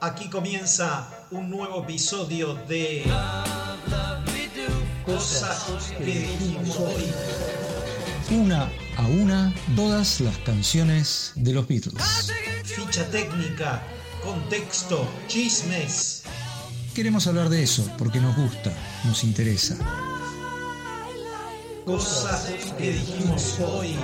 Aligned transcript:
Aquí 0.00 0.28
comienza 0.30 1.08
un 1.30 1.50
nuevo 1.50 1.82
episodio 1.82 2.54
de 2.66 3.04
Cosas 5.04 5.92
que 5.98 6.04
dijimos 6.04 6.76
hoy. 6.78 7.04
Una 8.30 8.70
a 8.96 9.06
una 9.06 9.54
todas 9.76 10.20
las 10.20 10.36
canciones 10.38 11.32
de 11.34 11.52
los 11.52 11.68
Beatles. 11.68 12.32
Ficha 12.64 13.08
técnica, 13.10 13.82
contexto, 14.22 15.06
chismes. 15.26 16.22
Queremos 16.94 17.26
hablar 17.26 17.48
de 17.50 17.62
eso 17.62 17.86
porque 17.98 18.20
nos 18.20 18.34
gusta, 18.36 18.72
nos 19.04 19.24
interesa. 19.24 19.76
Cosas 21.84 22.72
que 22.78 22.92
dijimos 22.92 23.58
hoy. 23.60 23.96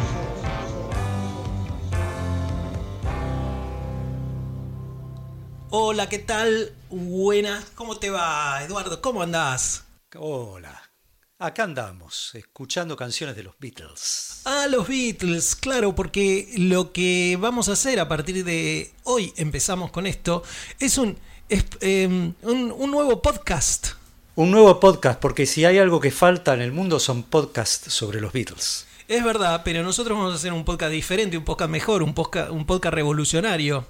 Hola, 5.70 6.08
¿qué 6.08 6.18
tal? 6.18 6.72
Buenas, 6.88 7.66
¿cómo 7.74 7.98
te 7.98 8.08
va, 8.08 8.64
Eduardo? 8.64 9.02
¿Cómo 9.02 9.20
andás? 9.20 9.84
Hola, 10.16 10.90
acá 11.38 11.64
andamos, 11.64 12.30
escuchando 12.32 12.96
canciones 12.96 13.36
de 13.36 13.42
los 13.42 13.52
Beatles. 13.58 14.40
Ah, 14.46 14.66
los 14.70 14.88
Beatles, 14.88 15.54
claro, 15.54 15.94
porque 15.94 16.48
lo 16.56 16.90
que 16.90 17.36
vamos 17.38 17.68
a 17.68 17.72
hacer 17.72 18.00
a 18.00 18.08
partir 18.08 18.46
de 18.46 18.92
hoy, 19.04 19.34
empezamos 19.36 19.90
con 19.90 20.06
esto, 20.06 20.42
es 20.80 20.96
un, 20.96 21.18
es, 21.50 21.66
em, 21.82 22.32
un, 22.40 22.72
un 22.72 22.90
nuevo 22.90 23.20
podcast. 23.20 23.88
Un 24.36 24.50
nuevo 24.50 24.80
podcast, 24.80 25.20
porque 25.20 25.44
si 25.44 25.66
hay 25.66 25.76
algo 25.76 26.00
que 26.00 26.10
falta 26.10 26.54
en 26.54 26.62
el 26.62 26.72
mundo 26.72 26.98
son 26.98 27.24
podcasts 27.24 27.92
sobre 27.92 28.22
los 28.22 28.32
Beatles. 28.32 28.86
Es 29.06 29.22
verdad, 29.22 29.60
pero 29.66 29.82
nosotros 29.82 30.16
vamos 30.16 30.32
a 30.32 30.36
hacer 30.36 30.54
un 30.54 30.64
podcast 30.64 30.92
diferente, 30.92 31.36
un 31.36 31.44
podcast 31.44 31.70
mejor, 31.70 32.02
un 32.02 32.14
podcast, 32.14 32.50
un 32.52 32.64
podcast 32.64 32.94
revolucionario. 32.94 33.84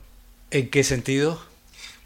¿En 0.50 0.70
qué 0.70 0.82
sentido? 0.82 1.40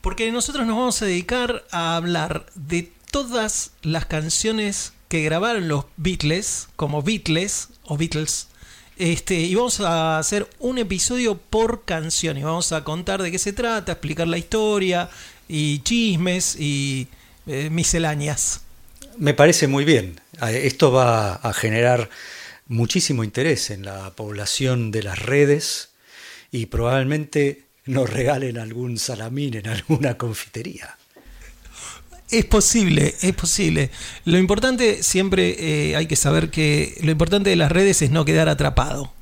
Porque 0.03 0.31
nosotros 0.31 0.67
nos 0.67 0.77
vamos 0.77 1.01
a 1.01 1.07
dedicar 1.07 1.65
a 1.71 1.97
hablar 1.97 2.45
de 2.55 2.93
todas 3.11 3.71
las 3.83 4.05
canciones 4.07 4.93
que 5.09 5.23
grabaron 5.23 5.69
los 5.69 5.85
Beatles, 5.97 6.69
como 6.77 7.03
Beatles 7.03 7.69
o 7.85 7.97
Beatles, 7.97 8.49
este, 8.99 9.35
y 9.35 9.55
vamos 9.55 9.81
a 9.81 10.19
hacer 10.19 10.49
un 10.59 10.79
episodio 10.79 11.37
por 11.37 11.85
canción 11.85 12.37
y 12.37 12.43
vamos 12.43 12.73
a 12.73 12.85
contar 12.85 13.23
de 13.23 13.31
qué 13.31 13.39
se 13.39 13.53
trata, 13.53 13.93
explicar 13.93 14.29
la 14.29 14.39
historia 14.39 15.09
y 15.49 15.81
chismes 15.81 16.57
y 16.59 17.09
eh, 17.47 17.71
misceláneas. 17.71 18.63
Me 19.19 19.35
parece 19.35 19.67
muy 19.67 19.85
bien. 19.85 20.21
Esto 20.41 20.93
va 20.93 21.35
a 21.35 21.53
generar 21.53 22.11
muchísimo 22.69 23.25
interés 23.25 23.71
en 23.71 23.85
la 23.85 24.11
población 24.13 24.91
de 24.91 25.03
las 25.03 25.19
redes 25.19 25.91
y 26.51 26.67
probablemente 26.67 27.62
nos 27.87 28.09
regalen 28.09 28.59
algún 28.59 28.99
salamín 28.99 29.55
en 29.55 29.69
alguna 29.69 30.17
confitería. 30.19 30.97
Es 32.31 32.47
posible, 32.47 33.15
es 33.21 33.35
posible. 33.35 33.91
Lo 34.25 34.39
importante 34.39 35.03
siempre 35.03 35.91
eh, 35.91 35.97
hay 35.97 36.07
que 36.07 36.17
saber 36.17 36.51
que 36.51 36.97
lo 37.03 37.11
importante 37.11 37.51
de 37.51 37.57
las 37.57 37.71
redes 37.71 38.01
es 38.01 38.11
no 38.11 38.25
quedar 38.25 38.49
atrapado. 38.49 39.13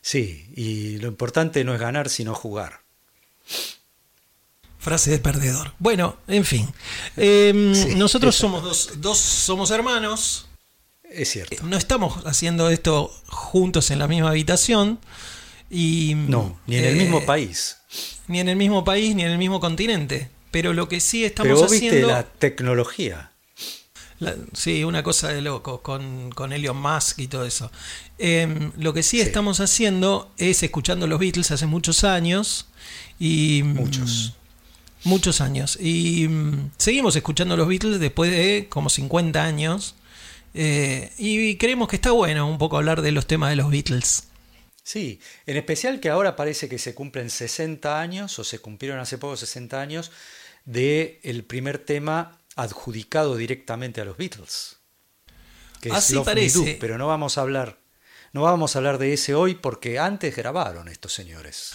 Sí, 0.00 0.46
y 0.54 0.98
lo 0.98 1.08
importante 1.08 1.64
no 1.64 1.74
es 1.74 1.80
ganar 1.80 2.08
sino 2.10 2.34
jugar. 2.34 2.82
Frase 4.78 5.10
de 5.10 5.18
perdedor. 5.18 5.72
Bueno, 5.78 6.18
en 6.28 6.44
fin. 6.44 6.72
Eh, 7.16 7.72
Sí, 7.74 7.94
nosotros 7.96 8.36
somos 8.36 8.62
dos, 8.62 8.90
dos 8.98 9.18
somos 9.18 9.70
hermanos. 9.72 10.46
Es 11.10 11.30
cierto. 11.30 11.62
No 11.64 11.76
estamos 11.76 12.24
haciendo 12.26 12.70
esto 12.70 13.10
juntos 13.26 13.90
en 13.90 13.98
la 13.98 14.06
misma 14.06 14.28
habitación. 14.30 15.00
Y, 15.76 16.14
No, 16.14 16.58
ni 16.66 16.76
en 16.76 16.84
el 16.84 16.94
eh, 16.96 17.02
mismo 17.02 17.24
país. 17.26 17.78
Ni 18.28 18.38
en 18.40 18.48
el 18.48 18.56
mismo 18.56 18.84
país, 18.84 19.14
ni 19.16 19.22
en 19.24 19.30
el 19.32 19.38
mismo 19.38 19.58
continente. 19.60 20.30
Pero 20.52 20.72
lo 20.72 20.88
que 20.88 21.00
sí 21.00 21.24
estamos 21.24 21.48
Pero 21.48 21.60
vos 21.60 21.70
viste 21.70 21.88
haciendo. 21.88 22.08
la 22.08 22.22
tecnología. 22.22 23.32
La- 24.20 24.36
sí, 24.52 24.84
una 24.84 25.02
cosa 25.02 25.28
de 25.30 25.42
loco 25.42 25.82
con, 25.82 26.30
con 26.30 26.52
Elon 26.52 26.76
Musk 26.80 27.18
y 27.18 27.26
todo 27.26 27.44
eso. 27.44 27.72
Em, 28.18 28.70
lo 28.78 28.94
que 28.94 29.02
sí, 29.02 29.16
Sí. 29.16 29.22
estamos 29.22 29.58
haciendo 29.58 30.30
es 30.38 30.62
escuchando 30.62 31.08
los 31.08 31.18
Beatles 31.18 31.50
hace 31.50 31.66
muchos 31.66 32.04
años. 32.04 32.66
Y, 33.18 33.62
mm, 33.64 33.74
Muchos. 33.74 34.34
Muchos 35.02 35.40
años. 35.40 35.76
Y 35.80 36.28
mm, 36.28 36.70
seguimos 36.78 37.16
escuchando 37.16 37.56
los 37.56 37.66
Beatles 37.68 37.98
después 37.98 38.30
de 38.30 38.68
como 38.70 38.88
50 38.88 39.42
años. 39.44 39.96
Eh, 40.54 41.10
y 41.18 41.56
creemos 41.56 41.88
que 41.88 41.96
está 41.96 42.12
bueno 42.12 42.48
un 42.48 42.58
poco 42.58 42.76
hablar 42.76 43.02
de 43.02 43.10
los 43.10 43.26
temas 43.26 43.50
de 43.50 43.56
los 43.56 43.70
Beatles. 43.70 44.28
Sí, 44.84 45.18
en 45.46 45.56
especial 45.56 45.98
que 45.98 46.10
ahora 46.10 46.36
parece 46.36 46.68
que 46.68 46.78
se 46.78 46.94
cumplen 46.94 47.30
60 47.30 47.98
años, 47.98 48.38
o 48.38 48.44
se 48.44 48.58
cumplieron 48.58 49.00
hace 49.00 49.16
poco 49.16 49.34
60 49.36 49.80
años, 49.80 50.12
de 50.66 51.20
el 51.24 51.42
primer 51.44 51.78
tema 51.78 52.38
adjudicado 52.54 53.36
directamente 53.36 54.02
a 54.02 54.04
los 54.04 54.18
Beatles. 54.18 54.76
Que 55.80 55.88
es 55.88 55.94
Así 55.94 56.18
Me 56.18 56.24
parece. 56.24 56.74
Do, 56.74 56.78
pero 56.78 56.98
no 56.98 57.06
vamos 57.06 57.38
a 57.38 57.40
hablar, 57.40 57.78
no 58.34 58.42
vamos 58.42 58.76
a 58.76 58.78
hablar 58.78 58.98
de 58.98 59.14
ese 59.14 59.34
hoy 59.34 59.54
porque 59.54 59.98
antes 59.98 60.36
grabaron 60.36 60.88
estos 60.88 61.14
señores. 61.14 61.72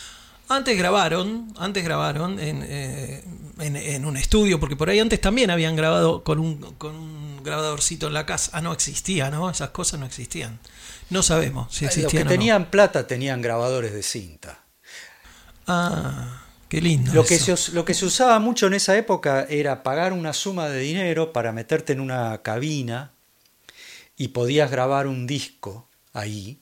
Antes 0.48 0.78
grabaron, 0.78 1.52
antes 1.58 1.84
grabaron 1.84 2.40
en, 2.40 2.64
eh, 2.64 3.24
en, 3.59 3.75
en 3.75 4.06
un 4.06 4.18
estudio, 4.18 4.59
porque 4.59 4.75
por 4.75 4.90
ahí 4.90 5.00
antes 5.00 5.19
también 5.19 5.50
habían 5.50 5.75
grabado 5.75 6.24
con 6.24 6.40
un, 6.40 6.74
con 6.75 6.96
un 6.96 7.44
grabadorcito 7.44 8.08
en 8.08 8.14
la 8.14 8.28
casa. 8.28 8.52
Ah, 8.53 8.62
no 8.62 8.72
existía, 8.72 9.31
¿no? 9.31 9.50
Esas 9.50 9.69
cosas 9.69 10.00
no 10.00 10.06
existían. 10.06 10.59
No 11.09 11.24
sabemos 11.24 11.74
si 11.74 11.86
Los 11.86 11.96
existían 11.96 12.09
que 12.09 12.22
o 12.22 12.25
no. 12.25 12.30
tenían 12.30 12.70
plata 12.70 13.08
tenían 13.08 13.42
grabadores 13.42 13.94
de 13.94 14.03
cinta. 14.03 14.59
Ah, 15.68 16.44
qué 16.68 16.81
lindo. 16.81 17.24
Que, 17.25 17.38
se, 17.38 17.72
lo 17.74 17.86
que 17.86 17.94
se 17.94 18.06
usaba 18.06 18.40
mucho 18.40 18.68
en 18.68 18.74
esa 18.74 18.97
época 18.97 19.46
era 19.50 19.84
pagar 19.84 20.14
una 20.14 20.34
suma 20.34 20.69
de 20.69 20.80
dinero 20.80 21.34
para 21.34 21.52
meterte 21.52 21.94
en 21.94 22.00
una 22.00 22.42
cabina 22.42 23.12
y 24.18 24.30
podías 24.30 24.69
grabar 24.69 25.08
un 25.08 25.25
disco 25.28 25.88
ahí. 26.14 26.59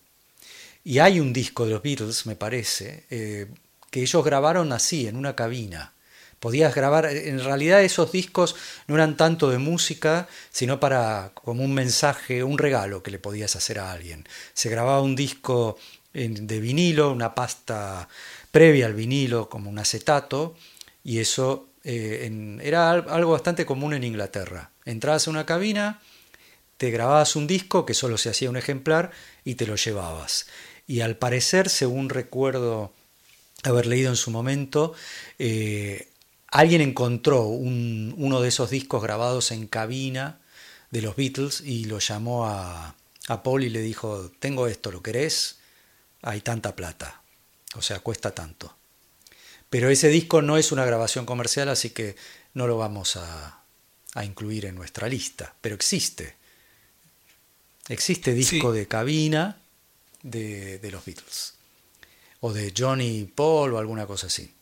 Y 0.84 1.00
hay 1.00 1.20
un 1.20 1.34
disco 1.34 1.66
de 1.66 1.72
los 1.72 1.82
Beatles, 1.82 2.26
me 2.26 2.36
parece, 2.36 3.06
eh, 3.10 3.48
que 3.92 4.02
ellos 4.02 4.24
grabaron 4.24 4.72
así, 4.72 5.08
en 5.08 5.18
una 5.18 5.36
cabina. 5.36 5.92
Podías 6.40 6.76
grabar, 6.76 7.06
en 7.08 7.44
realidad 7.44 7.82
esos 7.82 8.12
discos 8.12 8.56
no 8.88 8.96
eran 8.96 9.18
tanto 9.18 9.50
de 9.50 9.58
música, 9.58 10.28
sino 10.52 10.80
para 10.80 11.32
como 11.34 11.64
un 11.64 11.74
mensaje, 11.74 12.44
un 12.44 12.58
regalo 12.58 13.02
que 13.02 13.12
le 13.12 13.20
podías 13.20 13.56
hacer 13.56 13.80
a 13.80 13.92
alguien. 13.92 14.28
Se 14.54 14.70
grababa 14.70 15.02
un 15.02 15.16
disco 15.16 15.78
de 16.14 16.60
vinilo, 16.60 17.12
una 17.12 17.34
pasta 17.36 18.08
previa 18.52 18.86
al 18.86 18.94
vinilo, 18.94 19.50
como 19.50 19.70
un 19.70 19.80
acetato, 19.80 20.56
y 21.04 21.20
eso 21.20 21.70
eh, 21.84 22.30
era 22.64 22.92
al- 22.92 23.06
algo 23.10 23.32
bastante 23.32 23.66
común 23.66 23.94
en 23.94 24.04
Inglaterra. 24.04 24.72
Entrabas 24.86 25.28
a 25.28 25.32
una 25.32 25.46
cabina, 25.46 26.02
te 26.78 26.92
grababas 26.92 27.36
un 27.36 27.48
disco, 27.48 27.86
que 27.86 27.94
solo 27.94 28.18
se 28.18 28.30
hacía 28.30 28.50
un 28.50 28.58
ejemplar, 28.58 29.12
y 29.44 29.56
te 29.56 29.66
lo 29.68 29.76
llevabas. 29.76 30.48
Y 30.86 31.02
al 31.02 31.18
parecer, 31.18 31.70
según 31.70 32.10
recuerdo 32.10 32.94
haber 33.64 33.86
leído 33.88 34.10
en 34.10 34.16
su 34.16 34.32
momento, 34.32 34.94
eh, 35.40 36.08
alguien 36.48 36.82
encontró 36.82 37.44
un- 37.44 38.14
uno 38.18 38.42
de 38.42 38.50
esos 38.50 38.70
discos 38.70 39.02
grabados 39.04 39.52
en 39.52 39.68
cabina 39.68 40.40
de 40.92 41.02
los 41.02 41.16
Beatles 41.16 41.62
y 41.62 41.86
lo 41.86 42.00
llamó 42.00 42.46
a, 42.48 42.96
a 43.28 43.44
Paul 43.44 43.64
y 43.64 43.70
le 43.70 43.82
dijo, 43.82 44.32
tengo 44.40 44.68
esto, 44.68 44.92
¿lo 44.92 45.02
querés? 45.04 45.58
Hay 46.22 46.42
tanta 46.42 46.76
plata, 46.76 47.22
o 47.76 47.82
sea, 47.82 48.00
cuesta 48.00 48.32
tanto. 48.34 48.76
Pero 49.70 49.90
ese 49.90 50.08
disco 50.08 50.42
no 50.42 50.58
es 50.58 50.72
una 50.72 50.86
grabación 50.86 51.26
comercial, 51.26 51.68
así 51.70 51.90
que 51.90 52.16
no 52.54 52.68
lo 52.68 52.78
vamos 52.78 53.18
a, 53.18 53.62
a 54.14 54.26
incluir 54.26 54.66
en 54.66 54.76
nuestra 54.76 55.10
lista, 55.10 55.54
pero 55.62 55.76
existe. 55.76 56.36
Existe 57.90 58.34
disco 58.34 58.72
Sí. 58.72 58.78
de 58.80 58.88
cabina 58.88 59.58
de, 60.24 60.80
de 60.80 60.92
los 60.92 61.06
Beatles. 61.06 61.54
O 62.42 62.54
de 62.54 62.74
Johnny 62.76 63.26
Paul 63.34 63.74
o 63.74 63.78
alguna 63.78 64.06
cosa 64.06 64.28
así. 64.28 64.54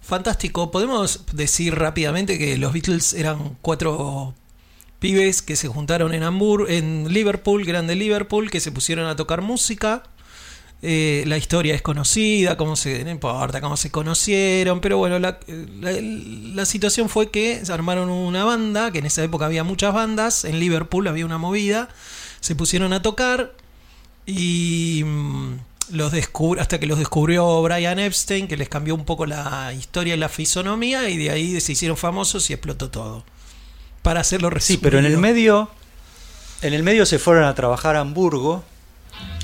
Fantástico. 0.00 0.70
Podemos 0.70 1.24
decir 1.32 1.74
rápidamente 1.74 2.38
que 2.38 2.56
los 2.56 2.72
Beatles 2.72 3.12
eran 3.12 3.56
cuatro 3.60 4.34
pibes 5.00 5.42
que 5.42 5.56
se 5.56 5.68
juntaron 5.68 6.14
en 6.14 6.22
en 6.68 7.12
Liverpool, 7.12 7.64
grande 7.64 7.94
Liverpool, 7.94 8.50
que 8.50 8.60
se 8.60 8.72
pusieron 8.72 9.06
a 9.06 9.16
tocar 9.16 9.42
música. 9.42 10.04
Eh, 10.82 11.24
la 11.26 11.38
historia 11.38 11.74
es 11.74 11.82
conocida, 11.82 12.56
cómo 12.56 12.76
se, 12.76 13.04
no 13.04 13.10
importa 13.10 13.60
cómo 13.60 13.76
se 13.76 13.90
conocieron, 13.90 14.80
pero 14.80 14.98
bueno, 14.98 15.18
la, 15.18 15.40
la- 15.80 15.92
la 16.00 16.64
situación 16.66 17.08
fue 17.08 17.30
que 17.30 17.64
se 17.66 17.72
armaron 17.72 18.10
una 18.10 18.44
banda, 18.44 18.92
que 18.92 18.98
en 19.00 19.06
esa 19.06 19.24
época 19.24 19.46
había 19.46 19.64
muchas 19.64 19.92
bandas, 19.94 20.44
en 20.44 20.60
Liverpool 20.60 21.08
había 21.08 21.26
una 21.26 21.38
movida, 21.38 21.88
se 22.40 22.54
pusieron 22.56 22.92
a 22.92 23.02
tocar 23.02 23.54
y 24.26 25.02
mm, 25.04 25.54
los 25.90 26.12
hasta 26.58 26.80
que 26.80 26.86
los 26.86 26.98
descubrió 26.98 27.62
Brian 27.62 27.98
Epstein, 27.98 28.48
que 28.48 28.56
les 28.56 28.68
cambió 28.68 28.94
un 28.94 29.04
poco 29.04 29.26
la 29.26 29.72
historia 29.72 30.14
y 30.14 30.18
la 30.18 30.28
fisonomía, 30.28 31.08
y 31.08 31.16
de 31.16 31.30
ahí 31.30 31.60
se 31.60 31.72
hicieron 31.72 31.96
famosos 31.96 32.48
y 32.50 32.52
explotó 32.52 32.90
todo. 32.90 33.24
Para 34.02 34.20
hacerlo 34.20 34.50
Sí, 34.60 34.78
pero 34.78 34.98
en 34.98 35.04
el 35.04 35.18
medio, 35.18 35.70
en 36.62 36.74
el 36.74 36.82
medio 36.82 37.04
se 37.04 37.18
fueron 37.18 37.44
a 37.44 37.54
trabajar 37.54 37.96
a 37.96 38.00
Hamburgo 38.00 38.64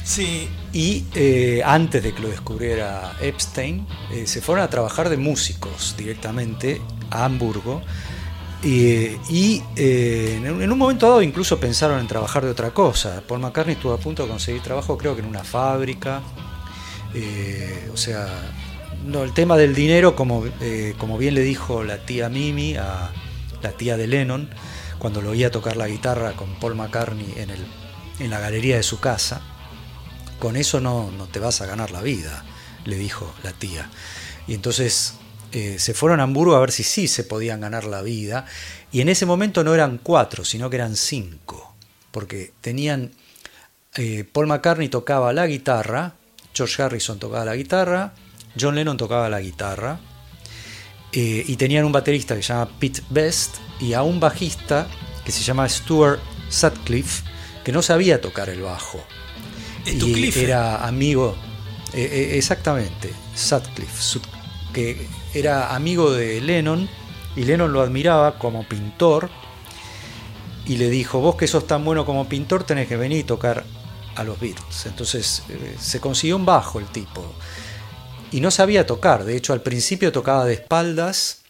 Sí. 0.05 0.49
Y 0.73 1.06
eh, 1.14 1.62
antes 1.64 2.02
de 2.02 2.12
que 2.12 2.20
lo 2.20 2.29
descubriera 2.29 3.17
Epstein, 3.20 3.87
eh, 4.12 4.26
se 4.26 4.41
fueron 4.41 4.62
a 4.64 4.69
trabajar 4.69 5.08
de 5.08 5.17
músicos 5.17 5.94
directamente 5.96 6.81
a 7.11 7.25
Hamburgo. 7.25 7.82
Y 8.64 9.62
eh, 9.76 10.40
en 10.43 10.72
un 10.72 10.78
momento 10.78 11.06
dado 11.06 11.22
incluso 11.22 11.61
pensaron 11.61 12.00
en 12.00 12.06
trabajar 12.06 12.44
de 12.44 12.50
otra 12.50 12.70
cosa. 12.70 13.22
Paul 13.26 13.40
McCartney 13.40 13.75
estuvo 13.75 13.93
a 13.93 13.99
punto 13.99 14.22
de 14.22 14.28
conseguir 14.28 14.62
trabajo, 14.62 14.96
creo 14.96 15.14
que 15.14 15.20
en 15.20 15.28
una 15.28 15.44
fábrica. 15.44 16.22
o 17.93 17.96
sea, 17.96 18.26
el 19.06 19.32
tema 19.34 19.56
del 19.56 19.75
dinero, 19.75 20.16
como, 20.16 20.44
como 20.99 21.19
bien 21.19 21.34
le 21.34 21.43
dijo 21.43 21.84
la 21.84 22.06
tía 22.06 22.28
Mimi 22.28 22.76
a 22.76 23.11
la 23.62 23.72
tía 23.72 23.96
de 23.96 24.06
Lennon, 24.06 24.49
cuando 24.99 25.20
lo 25.20 25.31
oía 25.31 25.50
tocar 25.50 25.76
la 25.76 25.88
guitarra 25.88 26.32
con 26.32 26.55
Paul 26.55 26.76
McCartney 26.76 27.34
en, 27.37 27.50
el, 27.50 27.67
en 28.20 28.31
la 28.31 28.40
galería 28.40 28.76
de 28.76 28.82
su 28.82 29.00
casa, 29.00 29.43
con 30.38 30.56
eso 30.56 30.81
no, 30.81 31.10
no 31.10 31.26
te 31.26 31.40
vas 31.40 31.60
a 31.60 31.67
ganar 31.67 31.90
la 31.90 32.00
vida, 32.00 32.44
le 32.84 32.96
dijo 32.96 33.34
la 33.43 33.52
tía. 33.52 33.90
Y 34.46 34.55
entonces 34.55 35.14
eh, 35.54 35.78
se 35.78 35.94
fueron 35.94 36.18
a 36.18 36.24
Hamburgo 36.24 36.56
a 36.56 36.60
ver 36.60 36.72
si 36.72 36.82
sí 36.82 37.06
se 37.06 37.22
podían 37.22 37.60
ganar 37.60 37.84
la 37.84 38.02
vida. 38.02 38.44
Y 38.90 39.00
en 39.00 39.08
ese 39.08 39.24
momento 39.24 39.62
no 39.62 39.72
eran 39.72 39.98
cuatro, 40.02 40.44
sino 40.44 40.68
que 40.68 40.76
eran 40.76 40.96
cinco. 40.96 41.76
Porque 42.10 42.52
tenían. 42.60 43.12
Eh, 43.94 44.24
Paul 44.30 44.48
McCartney 44.48 44.88
tocaba 44.88 45.32
la 45.32 45.46
guitarra, 45.46 46.14
George 46.52 46.82
Harrison 46.82 47.20
tocaba 47.20 47.44
la 47.44 47.54
guitarra, 47.54 48.12
John 48.58 48.74
Lennon 48.74 48.96
tocaba 48.96 49.28
la 49.28 49.40
guitarra. 49.40 50.00
Eh, 51.12 51.44
y 51.46 51.56
tenían 51.56 51.84
un 51.84 51.92
baterista 51.92 52.34
que 52.34 52.42
se 52.42 52.48
llama 52.48 52.68
Pete 52.80 53.02
Best 53.08 53.54
y 53.80 53.92
a 53.92 54.02
un 54.02 54.18
bajista 54.18 54.88
que 55.24 55.30
se 55.30 55.44
llama 55.44 55.68
Stuart 55.68 56.18
Sutcliffe, 56.48 57.22
que 57.64 57.70
no 57.70 57.82
sabía 57.82 58.20
tocar 58.20 58.48
el 58.48 58.62
bajo 58.62 59.00
y 59.86 60.38
era 60.38 60.86
amigo, 60.86 61.36
exactamente, 61.92 63.12
Sutcliffe, 63.34 64.02
que 64.74 65.06
era 65.32 65.74
amigo 65.74 66.12
de 66.12 66.42
Lennon 66.42 66.86
y 67.34 67.44
Lennon 67.44 67.72
lo 67.72 67.80
admiraba 67.80 68.38
como 68.38 68.68
pintor 68.68 69.30
y 70.66 70.76
le 70.76 70.90
dijo, 70.90 71.20
vos 71.20 71.36
que 71.36 71.46
sos 71.46 71.66
tan 71.66 71.82
bueno 71.84 72.04
como 72.04 72.28
pintor 72.28 72.64
tenés 72.64 72.88
que 72.88 72.98
venir 72.98 73.20
y 73.20 73.24
tocar 73.24 73.64
a 74.14 74.24
los 74.24 74.38
Beatles. 74.38 74.84
Entonces 74.84 75.42
eh, 75.48 75.76
se 75.80 76.00
consiguió 76.00 76.36
un 76.36 76.44
bajo 76.44 76.78
el 76.78 76.86
tipo 76.86 77.24
y 78.30 78.40
no 78.40 78.50
sabía 78.50 78.86
tocar, 78.86 79.24
de 79.24 79.36
hecho 79.36 79.54
al 79.54 79.62
principio 79.62 80.12
tocaba 80.12 80.44
de 80.44 80.54
espaldas 80.54 81.44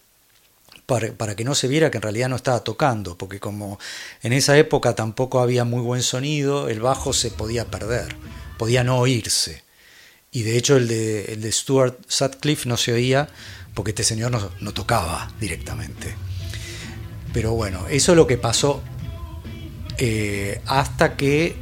para, 0.86 1.34
que 1.34 1.44
no 1.44 1.54
se 1.54 1.68
viera 1.68 1.90
que 1.90 1.98
en 1.98 2.02
realidad 2.02 2.28
no 2.28 2.36
estaba 2.36 2.62
tocando, 2.62 3.16
porque 3.16 3.40
como 3.40 3.78
en 4.22 4.32
esa 4.32 4.56
época 4.58 4.94
tampoco 4.94 5.40
había 5.40 5.64
muy 5.64 5.80
buen 5.80 6.02
sonido, 6.02 6.68
el 6.68 6.80
bajo 6.80 7.12
se 7.12 7.30
podía 7.30 7.64
perder, 7.66 8.14
podía 8.58 8.84
no 8.84 8.98
oírse. 8.98 9.62
Y 10.34 10.42
de 10.42 10.58
hecho 10.58 10.76
el 10.76 10.88
de, 10.88 11.32
el 11.32 11.40
de 11.40 11.52
Stuart 11.52 11.96
Sutcliffe 12.08 12.68
no 12.68 12.76
se 12.76 12.92
oía 12.92 13.28
porque 13.72 13.92
este 13.92 14.02
señor 14.02 14.32
no, 14.60 14.74
tocaba 14.74 15.32
directamente. 15.40 16.16
Pero 17.32 17.52
bueno, 17.52 17.86
eso 17.88 18.12
es 18.12 18.16
lo 18.16 18.26
que 18.26 18.36
pasó 18.36 18.82
eh, 19.96 20.60
hasta 20.66 21.16
que 21.16 21.54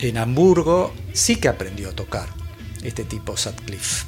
en 0.00 0.16
Hamburgo 0.16 0.94
sí 1.12 1.36
que 1.36 1.48
aprendió 1.48 1.90
a 1.90 1.92
tocar 1.92 2.28
este 2.82 3.04
tipo 3.04 3.36
Sutcliffe. 3.36 4.06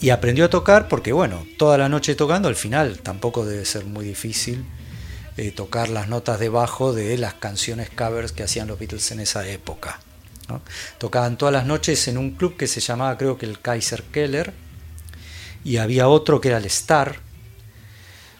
Y 0.00 0.10
aprendió 0.10 0.46
a 0.46 0.50
tocar 0.50 0.88
porque, 0.88 1.12
bueno, 1.12 1.46
toda 1.58 1.78
la 1.78 1.88
noche 1.88 2.16
tocando, 2.16 2.48
al 2.48 2.56
final 2.56 2.98
tampoco 2.98 3.46
debe 3.46 3.64
ser 3.64 3.84
muy 3.84 4.04
difícil 4.04 4.64
eh, 5.36 5.52
tocar 5.52 5.90
las 5.90 6.08
notas 6.08 6.40
de 6.40 6.48
bajo 6.48 6.92
de 6.92 7.16
las 7.18 7.34
canciones 7.34 7.88
covers 7.88 8.32
que 8.32 8.42
hacían 8.42 8.66
los 8.66 8.80
Beatles 8.80 9.12
en 9.12 9.20
esa 9.20 9.48
época. 9.48 10.00
Tocaban 10.98 11.36
todas 11.36 11.52
las 11.52 11.66
noches 11.66 12.08
en 12.08 12.18
un 12.18 12.32
club 12.32 12.56
que 12.56 12.66
se 12.66 12.80
llamaba, 12.80 13.16
creo 13.18 13.38
que 13.38 13.46
el 13.46 13.60
Kaiser 13.60 14.02
Keller, 14.04 14.52
y 15.64 15.78
había 15.78 16.08
otro 16.08 16.40
que 16.40 16.48
era 16.48 16.58
el 16.58 16.64
Star, 16.66 17.20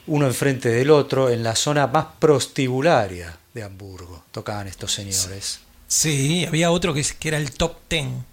uno 0.07 0.27
enfrente 0.27 0.69
del 0.69 0.91
otro, 0.91 1.31
en 1.31 1.43
la 1.43 1.57
zona 1.57 1.87
más 1.87 2.07
prostibularia 2.19 3.37
de 3.53 3.65
Hamburgo. 3.65 4.25
Tocaban 4.31 4.69
estos 4.69 4.93
señores. 4.93 5.61
Sí, 5.89 6.45
había 6.47 6.71
otro 6.71 6.95
que, 6.95 7.05
que 7.19 7.29
era 7.29 7.39
el 7.39 7.53
Top 7.53 7.77
Ten 7.89 8.25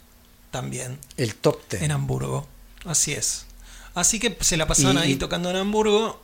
también. 0.51 0.99
El 1.17 1.35
Top 1.35 1.61
Ten. 1.67 1.83
En 1.83 1.91
Hamburgo. 1.91 2.47
Así 2.85 3.13
es. 3.13 3.45
Así 3.95 4.19
que 4.19 4.35
se 4.41 4.57
la 4.57 4.67
pasaban 4.67 4.97
ahí 4.97 5.15
tocando 5.15 5.49
en 5.49 5.55
Hamburgo 5.55 6.21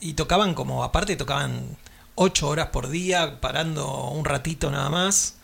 y 0.00 0.14
tocaban 0.14 0.54
como, 0.54 0.84
aparte 0.84 1.16
tocaban 1.16 1.76
ocho 2.14 2.48
horas 2.48 2.68
por 2.68 2.88
día, 2.88 3.40
parando 3.40 4.08
un 4.10 4.24
ratito 4.24 4.70
nada 4.70 4.88
más, 4.88 5.36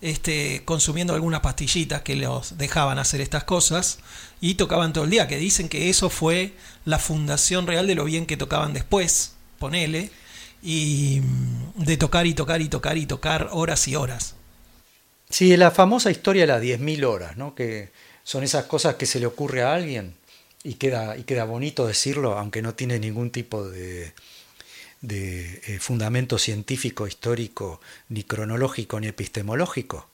este, 0.00 0.62
consumiendo 0.64 1.14
algunas 1.14 1.40
pastillitas 1.40 2.02
que 2.02 2.16
los 2.16 2.58
dejaban 2.58 2.98
hacer 2.98 3.20
estas 3.20 3.44
cosas 3.44 3.98
y 4.40 4.54
tocaban 4.54 4.92
todo 4.92 5.04
el 5.04 5.10
día, 5.10 5.28
que 5.28 5.38
dicen 5.38 5.68
que 5.68 5.88
eso 5.88 6.10
fue 6.10 6.52
la 6.84 6.98
fundación 6.98 7.66
real 7.66 7.86
de 7.86 7.94
lo 7.94 8.04
bien 8.04 8.26
que 8.26 8.36
tocaban 8.36 8.72
después, 8.72 9.34
ponele, 9.58 10.10
y 10.62 11.20
mm, 11.22 11.84
de 11.84 11.96
tocar 11.96 12.26
y 12.26 12.34
tocar 12.34 12.60
y 12.60 12.68
tocar 12.68 12.96
y 12.98 13.06
tocar 13.06 13.48
horas 13.52 13.86
y 13.88 13.96
horas. 13.96 14.34
Sí, 15.30 15.56
la 15.56 15.70
famosa 15.70 16.10
historia 16.10 16.42
de 16.42 16.48
las 16.48 16.62
10.000 16.62 17.04
horas, 17.04 17.36
¿no? 17.36 17.54
Que 17.54 17.90
son 18.22 18.44
esas 18.44 18.64
cosas 18.66 18.96
que 18.96 19.06
se 19.06 19.20
le 19.20 19.26
ocurre 19.26 19.62
a 19.62 19.74
alguien 19.74 20.14
y 20.62 20.74
queda, 20.74 21.16
y 21.16 21.24
queda 21.24 21.44
bonito 21.44 21.86
decirlo, 21.86 22.38
aunque 22.38 22.62
no 22.62 22.74
tiene 22.74 22.98
ningún 22.98 23.30
tipo 23.30 23.68
de, 23.68 24.12
de 25.06 25.60
eh, 25.66 25.78
fundamento 25.80 26.38
científico, 26.38 27.06
histórico, 27.06 27.80
ni 28.08 28.24
cronológico, 28.24 28.98
ni 29.00 29.08
epistemológico. 29.08 30.08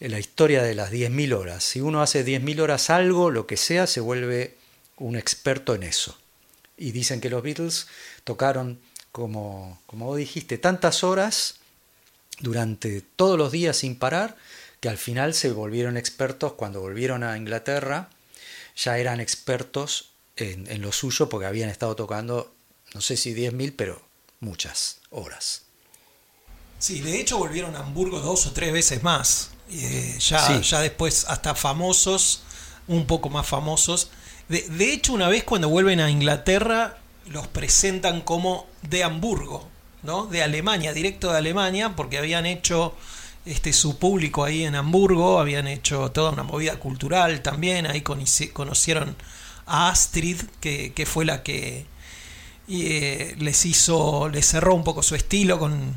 La 0.00 0.18
historia 0.18 0.62
de 0.62 0.74
las 0.74 0.90
10.000 0.90 1.34
horas. 1.34 1.62
Si 1.62 1.80
uno 1.80 2.02
hace 2.02 2.24
10.000 2.24 2.60
horas 2.60 2.90
algo, 2.90 3.30
lo 3.30 3.46
que 3.46 3.56
sea, 3.56 3.86
se 3.86 4.00
vuelve 4.00 4.56
un 4.96 5.16
experto 5.16 5.74
en 5.74 5.84
eso. 5.84 6.18
Y 6.76 6.92
dicen 6.92 7.20
que 7.20 7.30
los 7.30 7.42
Beatles 7.42 7.86
tocaron, 8.24 8.80
como, 9.12 9.80
como 9.86 10.06
vos 10.06 10.16
dijiste, 10.16 10.58
tantas 10.58 11.04
horas 11.04 11.60
durante 12.40 13.02
todos 13.02 13.38
los 13.38 13.52
días 13.52 13.76
sin 13.76 13.96
parar, 13.96 14.36
que 14.80 14.88
al 14.88 14.98
final 14.98 15.34
se 15.34 15.52
volvieron 15.52 15.96
expertos 15.96 16.54
cuando 16.54 16.80
volvieron 16.80 17.22
a 17.22 17.36
Inglaterra, 17.36 18.08
ya 18.74 18.98
eran 18.98 19.20
expertos 19.20 20.10
en, 20.36 20.80
lo 20.80 20.90
suyo 20.90 21.28
porque 21.28 21.46
habían 21.46 21.68
estado 21.68 21.94
tocando, 21.94 22.54
no 22.94 23.00
sé 23.00 23.16
si 23.16 23.34
10.000, 23.34 23.74
pero 23.76 24.00
muchas 24.40 24.98
horas. 25.10 25.62
Sí, 26.78 27.00
de 27.00 27.20
hecho 27.20 27.38
volvieron 27.38 27.76
a 27.76 27.80
Hamburgo 27.80 28.20
dos 28.20 28.46
o 28.46 28.52
tres 28.52 28.72
veces 28.72 29.02
más, 29.02 29.50
eh, 29.70 30.16
ya, 30.18 30.60
ya 30.60 30.80
después 30.80 31.26
hasta 31.28 31.54
famosos, 31.54 32.42
un 32.88 33.06
poco 33.06 33.28
más 33.28 33.46
famosos. 33.46 34.10
De, 34.48 34.62
de 34.62 34.92
hecho, 34.92 35.12
una 35.12 35.28
vez 35.28 35.44
cuando 35.44 35.68
vuelven 35.68 36.00
a 36.00 36.10
Inglaterra, 36.10 36.98
los 37.26 37.46
presentan 37.46 38.22
como 38.22 38.66
de 38.82 39.04
Hamburgo, 39.04 39.68
¿no? 40.02 40.26
De 40.26 40.42
Alemania, 40.42 40.92
directo 40.92 41.30
de 41.30 41.38
Alemania, 41.38 41.94
porque 41.94 42.18
habían 42.18 42.46
hecho 42.46 42.94
este, 43.46 43.72
su 43.72 43.98
público 43.98 44.44
ahí 44.44 44.64
en 44.64 44.74
Hamburgo, 44.74 45.40
habían 45.40 45.66
hecho 45.66 46.10
toda 46.10 46.30
una 46.30 46.42
movida 46.42 46.78
cultural 46.78 47.42
también, 47.42 47.86
ahí 47.86 48.02
conocieron 48.02 49.16
a 49.66 49.88
Astrid, 49.88 50.42
que, 50.60 51.06
fue 51.06 51.24
la 51.24 51.42
que 51.42 51.86
eh, 52.72 53.34
les 53.38 53.66
hizo, 53.66 54.28
les 54.28 54.46
cerró 54.46 54.76
un 54.76 54.84
poco 54.84 55.02
su 55.02 55.16
estilo 55.16 55.58
con, 55.58 55.96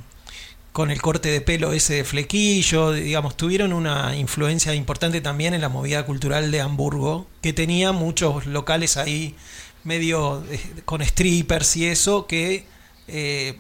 con 0.72 0.90
el 0.90 1.02
corte 1.04 1.30
de 1.30 1.40
pelo 1.40 1.72
ese 1.72 1.96
de 1.96 2.04
flequillo, 2.04 2.92
digamos, 2.94 3.38
tuvieron 3.38 3.74
una 3.74 4.16
influencia 4.16 4.74
importante 4.74 5.22
también 5.22 5.54
en 5.54 5.62
la 5.62 5.70
movida 5.70 6.04
cultural 6.04 6.50
de 6.50 6.62
Hamburgo, 6.62 7.28
que 7.42 7.54
tenía 7.54 7.92
muchos 7.92 8.48
locales 8.48 8.98
ahí 8.98 9.36
medio 9.84 10.44
eh, 10.50 10.60
con 10.84 11.06
strippers 11.06 11.78
y 11.78 11.86
eso, 11.86 12.26
que 12.26 12.66
eh, 13.08 13.60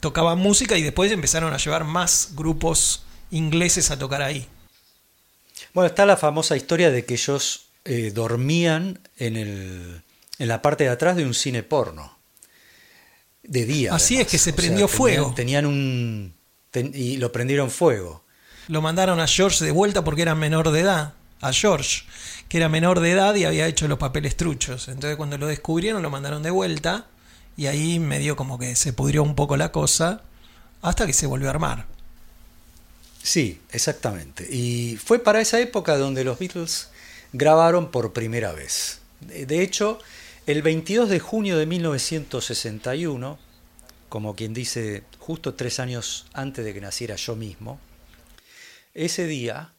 tocaban 0.00 0.38
música 0.38 0.76
y 0.76 0.82
después 0.82 1.12
empezaron 1.12 1.52
a 1.54 1.58
llevar 1.58 1.84
más 1.84 2.30
grupos 2.34 3.04
ingleses 3.30 3.92
a 3.92 3.98
tocar 3.98 4.22
ahí. 4.22 4.48
Bueno, 5.72 5.86
está 5.86 6.04
la 6.04 6.16
famosa 6.16 6.56
historia 6.56 6.90
de 6.90 7.04
que 7.04 7.14
ellos 7.14 7.66
dormían 8.12 9.00
en, 9.16 9.36
el, 9.36 10.02
en 10.38 10.48
la 10.48 10.62
parte 10.62 10.84
de 10.84 10.90
atrás 10.90 11.16
de 11.16 11.24
un 11.24 11.34
cine 11.34 11.62
porno. 11.62 12.19
De 13.42 13.64
día. 13.64 13.94
Así 13.94 14.20
es 14.20 14.26
que 14.26 14.38
se 14.38 14.52
prendió 14.52 14.88
fuego. 14.88 15.32
Tenían 15.34 15.66
un. 15.66 16.34
y 16.74 17.16
lo 17.16 17.32
prendieron 17.32 17.70
fuego. 17.70 18.24
Lo 18.68 18.82
mandaron 18.82 19.20
a 19.20 19.26
George 19.26 19.64
de 19.64 19.70
vuelta 19.70 20.04
porque 20.04 20.22
era 20.22 20.34
menor 20.34 20.70
de 20.70 20.80
edad. 20.80 21.14
A 21.40 21.52
George, 21.52 22.02
que 22.48 22.58
era 22.58 22.68
menor 22.68 23.00
de 23.00 23.12
edad 23.12 23.34
y 23.34 23.46
había 23.46 23.66
hecho 23.66 23.88
los 23.88 23.98
papeles 23.98 24.36
truchos. 24.36 24.88
Entonces, 24.88 25.16
cuando 25.16 25.38
lo 25.38 25.46
descubrieron, 25.46 26.02
lo 26.02 26.10
mandaron 26.10 26.42
de 26.42 26.50
vuelta. 26.50 27.06
Y 27.56 27.66
ahí 27.66 27.98
medio 27.98 28.36
como 28.36 28.58
que 28.58 28.76
se 28.76 28.92
pudrió 28.92 29.22
un 29.22 29.34
poco 29.34 29.56
la 29.56 29.72
cosa. 29.72 30.22
Hasta 30.82 31.06
que 31.06 31.14
se 31.14 31.26
volvió 31.26 31.48
a 31.48 31.52
armar. 31.52 31.86
Sí, 33.22 33.60
exactamente. 33.72 34.46
Y 34.50 34.98
fue 35.02 35.18
para 35.18 35.40
esa 35.40 35.60
época 35.60 35.96
donde 35.96 36.24
los 36.24 36.38
Beatles 36.38 36.88
grabaron 37.32 37.90
por 37.90 38.12
primera 38.12 38.52
vez. 38.52 39.00
De 39.20 39.62
hecho, 39.62 39.98
el 40.46 40.62
22 40.62 41.08
de 41.08 41.20
junio 41.20 41.58
de 41.58 41.66
1961, 41.66 43.38
como 44.08 44.34
quien 44.34 44.54
dice, 44.54 45.04
justo 45.18 45.54
tres 45.54 45.78
años 45.78 46.26
antes 46.32 46.64
de 46.64 46.74
que 46.74 46.80
naciera 46.80 47.16
yo 47.16 47.36
mismo, 47.36 47.78
ese 48.94 49.26
día 49.26 49.72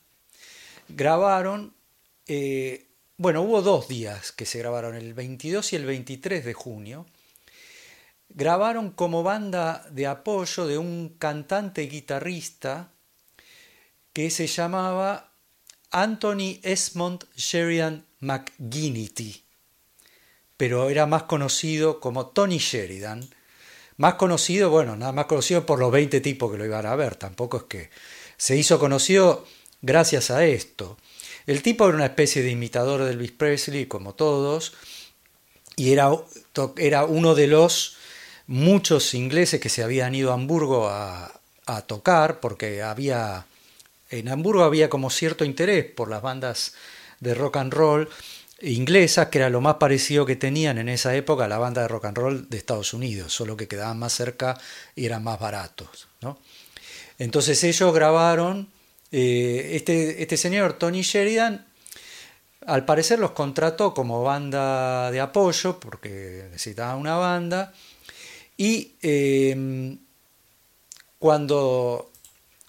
grabaron, 0.87 1.73
eh, 2.27 2.87
bueno, 3.17 3.41
hubo 3.41 3.61
dos 3.61 3.87
días 3.87 4.31
que 4.31 4.45
se 4.45 4.59
grabaron, 4.59 4.95
el 4.95 5.13
22 5.13 5.73
y 5.73 5.75
el 5.75 5.85
23 5.85 6.45
de 6.45 6.53
junio. 6.53 7.05
Grabaron 8.29 8.91
como 8.91 9.23
banda 9.23 9.85
de 9.91 10.07
apoyo 10.07 10.65
de 10.65 10.77
un 10.77 11.09
cantante 11.19 11.81
guitarrista 11.81 12.91
que 14.13 14.29
se 14.29 14.47
llamaba 14.47 15.31
Anthony 15.91 16.59
Esmond 16.63 17.25
Sheridan 17.35 18.05
McGinnity, 18.19 19.40
pero 20.61 20.91
era 20.91 21.07
más 21.07 21.23
conocido 21.23 21.99
como 21.99 22.27
Tony 22.27 22.59
Sheridan. 22.59 23.27
Más 23.97 24.13
conocido, 24.13 24.69
bueno, 24.69 24.95
nada 24.95 25.11
más 25.11 25.25
conocido 25.25 25.65
por 25.65 25.79
los 25.79 25.91
20 25.91 26.21
tipos 26.21 26.51
que 26.51 26.59
lo 26.59 26.65
iban 26.65 26.85
a 26.85 26.95
ver, 26.95 27.15
tampoco 27.15 27.57
es 27.57 27.63
que 27.63 27.89
se 28.37 28.55
hizo 28.55 28.77
conocido 28.77 29.47
gracias 29.81 30.29
a 30.29 30.45
esto. 30.45 30.99
El 31.47 31.63
tipo 31.63 31.87
era 31.87 31.95
una 31.95 32.05
especie 32.05 32.43
de 32.43 32.51
imitador 32.51 33.03
de 33.03 33.09
Elvis 33.09 33.31
Presley, 33.31 33.87
como 33.87 34.13
todos, 34.13 34.73
y 35.77 35.93
era, 35.93 36.11
era 36.77 37.05
uno 37.05 37.33
de 37.33 37.47
los 37.47 37.97
muchos 38.45 39.15
ingleses 39.15 39.59
que 39.59 39.69
se 39.69 39.81
habían 39.81 40.13
ido 40.13 40.29
a 40.29 40.35
Hamburgo 40.35 40.89
a, 40.89 41.41
a 41.65 41.81
tocar, 41.87 42.39
porque 42.39 42.83
había 42.83 43.47
en 44.11 44.29
Hamburgo 44.29 44.63
había 44.63 44.91
como 44.91 45.09
cierto 45.09 45.43
interés 45.43 45.85
por 45.85 46.07
las 46.07 46.21
bandas 46.21 46.75
de 47.19 47.33
rock 47.33 47.57
and 47.57 47.73
roll 47.73 48.09
inglesas, 48.61 49.27
que 49.27 49.39
era 49.39 49.49
lo 49.49 49.61
más 49.61 49.75
parecido 49.75 50.25
que 50.25 50.35
tenían 50.35 50.77
en 50.77 50.89
esa 50.89 51.15
época 51.15 51.45
a 51.45 51.47
la 51.47 51.57
banda 51.57 51.81
de 51.81 51.87
rock 51.87 52.05
and 52.05 52.17
roll 52.17 52.49
de 52.49 52.57
Estados 52.57 52.93
Unidos, 52.93 53.33
solo 53.33 53.57
que 53.57 53.67
quedaban 53.67 53.99
más 53.99 54.13
cerca 54.13 54.59
y 54.95 55.05
eran 55.05 55.23
más 55.23 55.39
baratos. 55.39 56.07
¿no? 56.21 56.37
Entonces 57.17 57.63
ellos 57.63 57.93
grabaron, 57.93 58.69
eh, 59.11 59.71
este, 59.73 60.21
este 60.21 60.37
señor 60.37 60.73
Tony 60.73 61.01
Sheridan, 61.01 61.65
al 62.65 62.85
parecer 62.85 63.19
los 63.19 63.31
contrató 63.31 63.93
como 63.93 64.23
banda 64.23 65.09
de 65.11 65.19
apoyo, 65.19 65.79
porque 65.79 66.47
necesitaban 66.51 66.99
una 66.99 67.15
banda, 67.15 67.73
y 68.57 68.93
eh, 69.01 69.97
cuando 71.17 72.11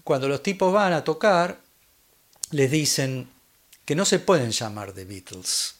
cuando 0.04 0.28
los 0.28 0.42
tipos 0.42 0.72
van 0.72 0.92
a 0.92 1.04
tocar, 1.04 1.60
les 2.50 2.70
dicen 2.70 3.28
que 3.84 3.94
no 3.94 4.04
se 4.04 4.18
pueden 4.18 4.50
llamar 4.50 4.92
The 4.92 5.04
Beatles. 5.04 5.76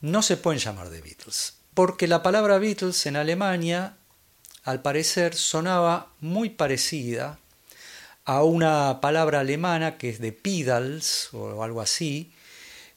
No 0.00 0.22
se 0.22 0.36
pueden 0.36 0.60
llamar 0.60 0.90
The 0.90 1.00
Beatles. 1.00 1.54
Porque 1.74 2.06
la 2.06 2.22
palabra 2.22 2.58
Beatles 2.58 3.06
en 3.06 3.16
Alemania, 3.16 3.96
al 4.64 4.82
parecer, 4.82 5.34
sonaba 5.34 6.12
muy 6.20 6.50
parecida 6.50 7.38
a 8.24 8.42
una 8.42 9.00
palabra 9.00 9.40
alemana 9.40 9.98
que 9.98 10.10
es 10.10 10.18
de 10.18 10.32
Pedals 10.32 11.28
o 11.32 11.62
algo 11.62 11.80
así, 11.80 12.32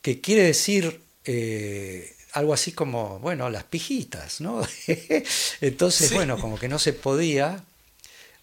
que 0.02 0.22
quiere 0.22 0.44
decir 0.44 1.02
eh, 1.26 2.16
algo 2.32 2.54
así 2.54 2.72
como, 2.72 3.20
bueno, 3.20 3.50
las 3.50 3.64
pijitas, 3.66 4.42
¿no? 4.42 4.62
Entonces, 5.62 6.14
bueno, 6.14 6.40
como 6.40 6.58
que 6.58 6.68
no 6.68 6.80
se 6.80 6.94
podía 6.94 7.64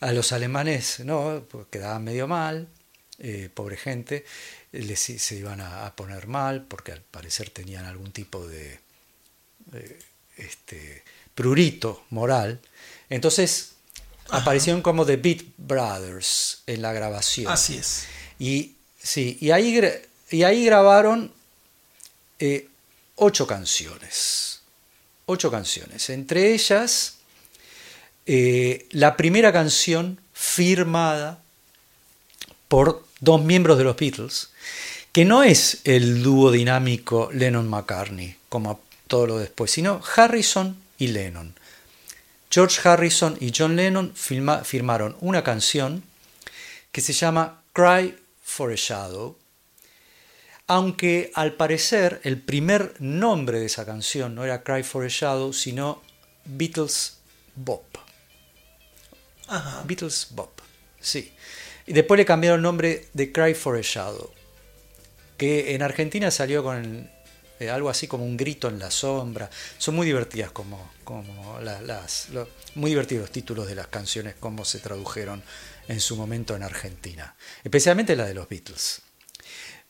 a 0.00 0.12
los 0.12 0.32
alemanes 0.32 1.00
no, 1.00 1.44
pues 1.50 1.66
quedaban 1.70 2.04
medio 2.04 2.28
mal, 2.28 2.68
eh, 3.18 3.48
pobre 3.52 3.76
gente, 3.76 4.24
les, 4.82 5.00
se 5.00 5.36
iban 5.36 5.60
a, 5.60 5.94
poner 5.96 6.26
mal 6.26 6.62
porque 6.62 6.92
al 6.92 7.02
parecer 7.02 7.50
tenían 7.50 7.84
algún 7.86 8.12
tipo 8.12 8.46
de 8.46 8.80
este, 10.36 11.02
prurito 11.34 12.04
moral. 12.10 12.60
Entonces 13.08 13.72
aparecieron 14.30 14.82
como 14.82 15.06
The 15.06 15.16
Beat 15.16 15.42
Brothers 15.56 16.62
en 16.66 16.82
la 16.82 16.92
grabación. 16.92 17.52
Así 17.52 17.76
es. 17.76 18.06
Y, 18.38 18.74
sí, 19.00 19.38
y, 19.40 19.50
ahí, 19.50 19.80
y 20.30 20.42
ahí 20.42 20.64
grabaron 20.64 21.32
eh, 22.38 22.68
ocho 23.16 23.46
canciones. 23.46 24.60
Ocho 25.26 25.50
canciones. 25.50 26.08
Entre 26.10 26.54
ellas 26.54 27.16
eh, 28.26 28.86
la 28.90 29.16
primera 29.16 29.52
canción 29.52 30.20
firmada 30.32 31.42
por 32.68 33.06
dos 33.20 33.42
miembros 33.42 33.78
de 33.78 33.84
los 33.84 33.96
Beatles, 33.96 34.50
que 35.16 35.24
no 35.24 35.42
es 35.42 35.80
el 35.84 36.22
dúo 36.22 36.50
dinámico 36.50 37.30
Lennon-McCartney, 37.32 38.36
como 38.50 38.82
todo 39.08 39.26
lo 39.26 39.38
después, 39.38 39.70
sino 39.70 40.02
Harrison 40.14 40.76
y 40.98 41.06
Lennon. 41.06 41.54
George 42.50 42.86
Harrison 42.86 43.34
y 43.40 43.50
John 43.56 43.76
Lennon 43.76 44.12
firmaron 44.14 45.16
una 45.20 45.42
canción 45.42 46.02
que 46.92 47.00
se 47.00 47.14
llama 47.14 47.62
Cry 47.72 48.14
for 48.44 48.70
a 48.70 48.74
Shadow, 48.76 49.38
aunque 50.66 51.30
al 51.34 51.54
parecer 51.54 52.20
el 52.22 52.38
primer 52.38 52.94
nombre 52.98 53.58
de 53.58 53.64
esa 53.64 53.86
canción 53.86 54.34
no 54.34 54.44
era 54.44 54.62
Cry 54.62 54.82
for 54.82 55.02
a 55.02 55.08
Shadow, 55.08 55.54
sino 55.54 56.02
Beatles 56.44 57.16
Bob. 57.54 57.84
Beatles 59.86 60.26
Bob. 60.32 60.50
Sí. 61.00 61.32
Y 61.86 61.94
después 61.94 62.18
le 62.18 62.26
cambiaron 62.26 62.58
el 62.58 62.64
nombre 62.64 63.08
de 63.14 63.32
Cry 63.32 63.54
for 63.54 63.78
a 63.78 63.80
Shadow. 63.82 64.35
Que 65.36 65.74
en 65.74 65.82
Argentina 65.82 66.30
salió 66.30 66.62
con 66.62 67.10
eh, 67.58 67.70
algo 67.70 67.88
así 67.88 68.06
como 68.06 68.24
un 68.24 68.36
grito 68.36 68.68
en 68.68 68.78
la 68.78 68.90
sombra. 68.90 69.50
Son 69.78 69.94
muy 69.94 70.06
divertidas 70.06 70.50
como, 70.50 70.90
como 71.04 71.58
las, 71.60 72.28
muy 72.74 72.90
divertidos 72.90 73.22
los 73.22 73.30
títulos 73.30 73.66
de 73.66 73.74
las 73.74 73.86
canciones, 73.86 74.34
como 74.38 74.64
se 74.64 74.78
tradujeron 74.78 75.42
en 75.88 76.00
su 76.00 76.16
momento 76.16 76.54
en 76.56 76.62
Argentina. 76.62 77.34
Especialmente 77.64 78.16
la 78.16 78.26
de 78.26 78.34
los 78.34 78.48
Beatles. 78.48 79.02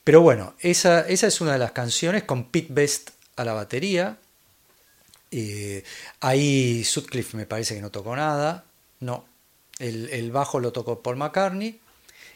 Pero 0.03 0.21
bueno, 0.21 0.55
esa, 0.59 1.01
esa 1.01 1.27
es 1.27 1.41
una 1.41 1.53
de 1.53 1.59
las 1.59 1.73
canciones 1.73 2.23
con 2.23 2.49
Pete 2.49 2.71
Best 2.71 3.09
a 3.35 3.43
la 3.43 3.53
batería. 3.53 4.17
Eh, 5.31 5.83
ahí 6.21 6.83
Sutcliffe 6.85 7.35
me 7.35 7.45
parece 7.45 7.75
que 7.75 7.81
no 7.81 7.91
tocó 7.91 8.15
nada. 8.15 8.63
No, 9.01 9.25
el, 9.79 10.31
bajo 10.31 10.59
lo 10.59 10.71
tocó 10.71 11.01
Paul 11.01 11.17
McCartney 11.17 11.81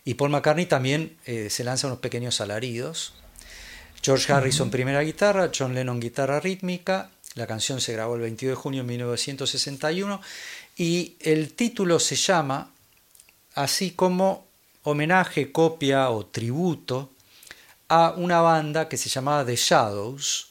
y 0.04 0.16
Paul 0.16 0.32
McCartney 0.32 0.66
también 0.66 1.18
eh, 1.26 1.50
se 1.50 1.64
lanza 1.64 1.88
unos 1.88 2.00
pequeños 2.00 2.42
alaridos. 2.42 3.14
George 4.02 4.32
Harrison 4.34 4.72
primera 4.72 5.02
guitarra, 5.02 5.52
John 5.56 5.76
Lennon 5.76 6.00
guitarra 6.00 6.40
rítmica. 6.40 7.12
La 7.36 7.48
canción 7.48 7.80
se 7.80 7.94
grabó 7.94 8.16
el 8.16 8.22
22 8.22 8.58
de 8.58 8.62
junio 8.62 8.82
de 8.82 8.90
1961 8.90 10.22
y 10.76 11.16
el 11.20 11.54
título 11.54 12.00
se 12.00 12.16
llama 12.16 12.72
así 13.54 13.92
como 13.92 14.48
homenaje, 14.84 15.52
copia 15.52 16.10
o 16.10 16.26
tributo 16.26 17.12
a 17.88 18.14
una 18.18 18.42
banda 18.42 18.90
que 18.90 18.98
se 18.98 19.10
llamaba 19.10 19.46
The 19.46 19.56
Shadows, 19.56 20.50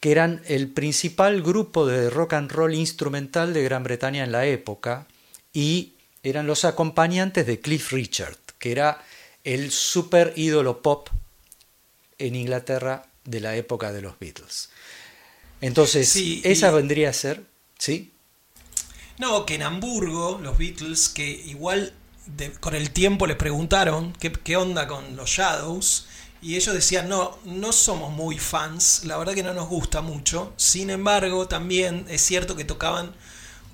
que 0.00 0.10
eran 0.10 0.42
el 0.46 0.68
principal 0.68 1.42
grupo 1.42 1.86
de 1.86 2.10
rock 2.10 2.32
and 2.34 2.50
roll 2.50 2.74
instrumental 2.74 3.52
de 3.54 3.62
Gran 3.62 3.84
Bretaña 3.84 4.24
en 4.24 4.32
la 4.32 4.46
época, 4.46 5.06
y 5.52 5.93
eran 6.24 6.46
los 6.46 6.64
acompañantes 6.64 7.46
de 7.46 7.60
Cliff 7.60 7.92
Richard, 7.92 8.36
que 8.58 8.72
era 8.72 9.04
el 9.44 9.70
super 9.70 10.32
ídolo 10.36 10.82
pop 10.82 11.08
en 12.18 12.34
Inglaterra 12.34 13.06
de 13.24 13.40
la 13.40 13.54
época 13.56 13.92
de 13.92 14.02
los 14.02 14.18
Beatles. 14.18 14.70
Entonces, 15.60 16.16
esa 16.42 16.70
vendría 16.70 17.10
a 17.10 17.12
ser, 17.12 17.44
¿sí? 17.78 18.10
No, 19.18 19.46
que 19.46 19.54
en 19.54 19.62
Hamburgo 19.62 20.40
los 20.42 20.58
Beatles, 20.58 21.08
que 21.08 21.28
igual 21.28 21.92
con 22.60 22.74
el 22.74 22.90
tiempo 22.90 23.26
les 23.26 23.36
preguntaron 23.36 24.14
qué, 24.18 24.32
qué 24.32 24.56
onda 24.56 24.88
con 24.88 25.16
los 25.16 25.30
Shadows, 25.30 26.06
y 26.40 26.56
ellos 26.56 26.74
decían, 26.74 27.08
no, 27.08 27.38
no 27.44 27.72
somos 27.72 28.12
muy 28.12 28.38
fans, 28.38 29.02
la 29.04 29.16
verdad 29.18 29.34
que 29.34 29.42
no 29.42 29.54
nos 29.54 29.68
gusta 29.68 30.00
mucho, 30.00 30.52
sin 30.56 30.90
embargo 30.90 31.48
también 31.48 32.06
es 32.08 32.22
cierto 32.22 32.56
que 32.56 32.64
tocaban 32.64 33.14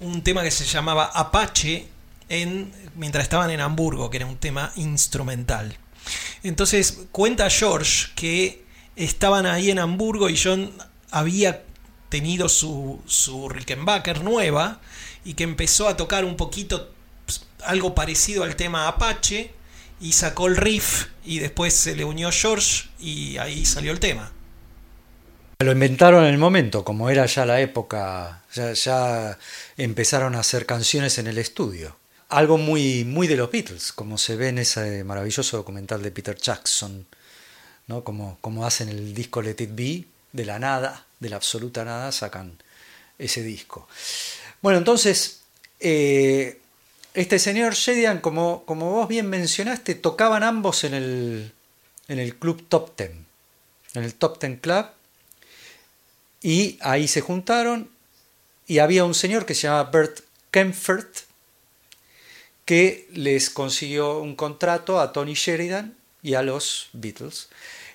un 0.01 0.23
tema 0.23 0.43
que 0.43 0.51
se 0.51 0.65
llamaba 0.65 1.07
Apache 1.07 1.89
en, 2.31 2.73
mientras 2.97 3.25
estaban 3.25 3.51
en 3.51 3.61
Hamburgo, 3.61 4.09
que 4.09 4.17
era 4.17 4.27
un 4.27 4.39
tema 4.39 4.73
instrumental. 4.77 5.77
Entonces 6.43 7.03
cuenta 7.13 7.51
George 7.51 8.09
que 8.15 8.65
estaban 8.97 9.45
ahí 9.45 9.71
en 9.71 9.79
Hamburgo 9.79 10.31
y 10.31 10.39
John 10.43 10.73
había 11.11 11.65
tenido 12.09 12.49
su, 12.49 13.03
su 13.07 13.51
Rickenbacker 13.51 14.25
nueva 14.25 14.81
y 15.25 15.35
que 15.35 15.45
empezó 15.45 15.89
a 15.89 15.97
tocar 15.97 16.25
un 16.25 16.37
poquito 16.37 16.91
pues, 17.27 17.47
algo 17.65 17.95
parecido 17.95 18.45
al 18.45 18.57
tema 18.57 18.89
Apache 18.89 19.53
y 20.01 20.13
sacó 20.13 20.47
el 20.47 20.57
riff 20.57 21.09
y 21.25 21.39
después 21.39 21.75
se 21.75 21.95
le 21.95 22.05
unió 22.05 22.31
George 22.33 22.89
y 22.99 23.37
ahí 23.37 23.67
salió 23.67 23.93
el 23.93 24.01
tema. 24.01 24.33
Lo 25.59 25.73
inventaron 25.73 26.25
en 26.25 26.31
el 26.31 26.39
momento, 26.39 26.85
como 26.85 27.11
era 27.11 27.27
ya 27.27 27.45
la 27.45 27.61
época, 27.61 28.45
ya, 28.55 29.39
empezaron 29.77 30.35
a 30.35 30.41
hacer 30.41 30.65
canciones 30.65 31.19
en 31.19 31.27
el 31.27 31.37
estudio. 31.37 32.00
Algo 32.31 32.59
muy, 32.59 33.05
muy 33.05 33.27
de 33.27 33.37
los 33.37 33.51
Beatles, 33.51 33.93
como 33.93 34.17
se 34.17 34.37
ve 34.37 34.49
en 34.49 34.59
ese 34.59 35.05
maravilloso 35.05 35.57
documental 35.57 36.03
de 36.03 36.11
Peter 36.11 36.37
Jackson, 36.37 37.07
¿no? 37.89 38.05
como, 38.05 38.39
como 38.41 38.65
hacen 38.65 38.89
el 38.89 39.15
disco 39.15 39.43
Let 39.43 39.57
It 39.59 39.71
Be, 39.75 40.05
de 40.33 40.45
la 40.45 40.59
nada, 40.59 41.07
de 41.19 41.29
la 41.29 41.37
absoluta 41.37 41.85
nada, 41.85 42.13
sacan 42.13 42.57
ese 43.19 43.43
disco. 43.43 43.89
Bueno, 44.63 44.79
entonces, 44.79 45.41
eh, 45.81 46.61
este 47.15 47.39
señor 47.39 47.75
Shedian, 47.75 48.21
como, 48.21 48.65
como 48.65 48.91
vos 48.93 49.09
bien 49.09 49.29
mencionaste, 49.29 49.95
tocaban 49.97 50.43
ambos 50.43 50.85
en 50.85 50.95
el, 50.95 51.53
en 52.09 52.19
el 52.19 52.37
club 52.37 52.67
Top 52.69 52.95
Ten, 52.95 53.27
en 53.95 54.05
el 54.05 54.15
Top 54.15 54.39
Ten 54.39 54.57
Club, 54.57 54.87
y 56.43 56.79
ahí 56.81 57.09
se 57.09 57.21
juntaron 57.21 57.91
y 58.67 58.79
había 58.79 59.05
un 59.05 59.15
señor 59.15 59.47
que 59.47 59.55
se 59.55 59.63
llamaba 59.63 59.91
Bert 59.91 60.21
Kempfert 60.51 61.30
que 62.71 63.09
les 63.15 63.51
consiguió 63.51 64.21
un 64.21 64.37
contrato 64.37 65.01
a 65.01 65.11
Tony 65.13 65.35
Sheridan 65.35 65.97
y 66.23 66.35
a 66.35 66.43
los 66.43 66.89
Beatles. 66.93 67.49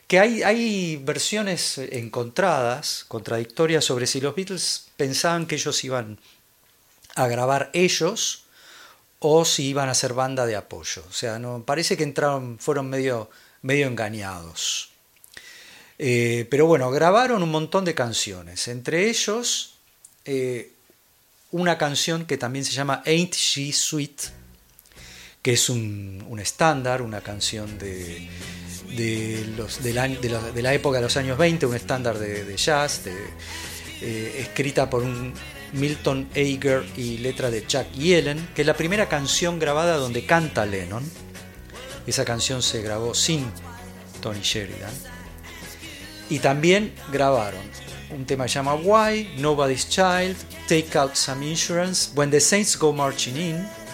Que 0.05 0.19
hay, 0.19 0.43
hay 0.43 0.97
versiones 0.97 1.77
encontradas, 1.77 3.05
contradictorias, 3.07 3.85
sobre 3.85 4.05
si 4.05 4.19
los 4.19 4.35
Beatles 4.35 4.87
pensaban 4.97 5.45
que 5.45 5.55
ellos 5.55 5.81
iban 5.85 6.19
a 7.15 7.25
grabar 7.29 7.69
ellos 7.71 8.43
o 9.19 9.45
si 9.45 9.67
iban 9.67 9.87
a 9.87 9.93
ser 9.93 10.11
banda 10.11 10.45
de 10.45 10.57
apoyo. 10.57 11.05
O 11.07 11.13
sea, 11.13 11.39
no, 11.39 11.63
parece 11.63 11.95
que 11.95 12.03
entraron, 12.03 12.59
fueron 12.59 12.89
medio, 12.89 13.29
medio 13.61 13.87
engañados. 13.87 14.89
Eh, 15.99 16.47
pero 16.51 16.67
bueno, 16.67 16.91
grabaron 16.91 17.41
un 17.41 17.51
montón 17.51 17.85
de 17.85 17.95
canciones, 17.95 18.67
entre 18.67 19.09
ellos 19.09 19.75
eh, 20.25 20.73
una 21.51 21.77
canción 21.77 22.25
que 22.25 22.37
también 22.37 22.65
se 22.65 22.73
llama 22.73 23.01
Ain't 23.05 23.35
She 23.35 23.71
Sweet, 23.71 24.43
que 25.45 25.53
es 25.53 25.69
un, 25.69 26.39
estándar, 26.41 27.03
una 27.03 27.21
canción 27.21 27.77
de, 27.77 28.27
de, 28.97 29.45
los, 29.55 29.83
de, 29.83 29.93
la, 29.93 30.07
de, 30.07 30.73
época 30.73 30.97
de 30.97 31.03
los 31.03 31.15
años 31.17 31.37
20, 31.37 31.67
un 31.67 31.75
estándar 31.75 32.17
de, 32.17 32.57
jazz, 32.57 33.03
eh, 34.01 34.37
escrita 34.39 34.89
por 34.89 35.03
un 35.03 35.35
Milton 35.73 36.29
Ager 36.31 36.83
y 36.97 37.19
letra 37.19 37.51
de 37.51 37.63
Jack 37.67 37.91
Yellen, 37.91 38.49
que 38.55 38.63
es 38.63 38.65
la 38.65 38.75
primera 38.75 39.07
canción 39.07 39.59
grabada 39.59 39.97
donde 39.97 40.25
canta 40.25 40.65
Lennon. 40.65 41.03
Esa 42.07 42.25
canción 42.25 42.63
se 42.63 42.81
grabó 42.81 43.13
sin 43.13 43.45
Tony 44.21 44.41
Sheridan. 44.41 44.93
Y 46.27 46.39
también 46.39 46.91
grabaron 47.11 47.61
un 48.09 48.25
tema 48.25 48.45
que 48.45 48.49
se 48.49 48.55
llama 48.55 48.73
Why, 48.73 49.35
Nobody's 49.37 49.87
Child, 49.87 50.37
Take 50.67 50.97
Out 50.97 51.13
Some 51.13 51.47
Insurance, 51.47 52.09
When 52.15 52.31
the 52.31 52.39
Saints 52.39 52.75
Go 52.75 52.91
Marching 52.91 53.37
In, 53.37 53.84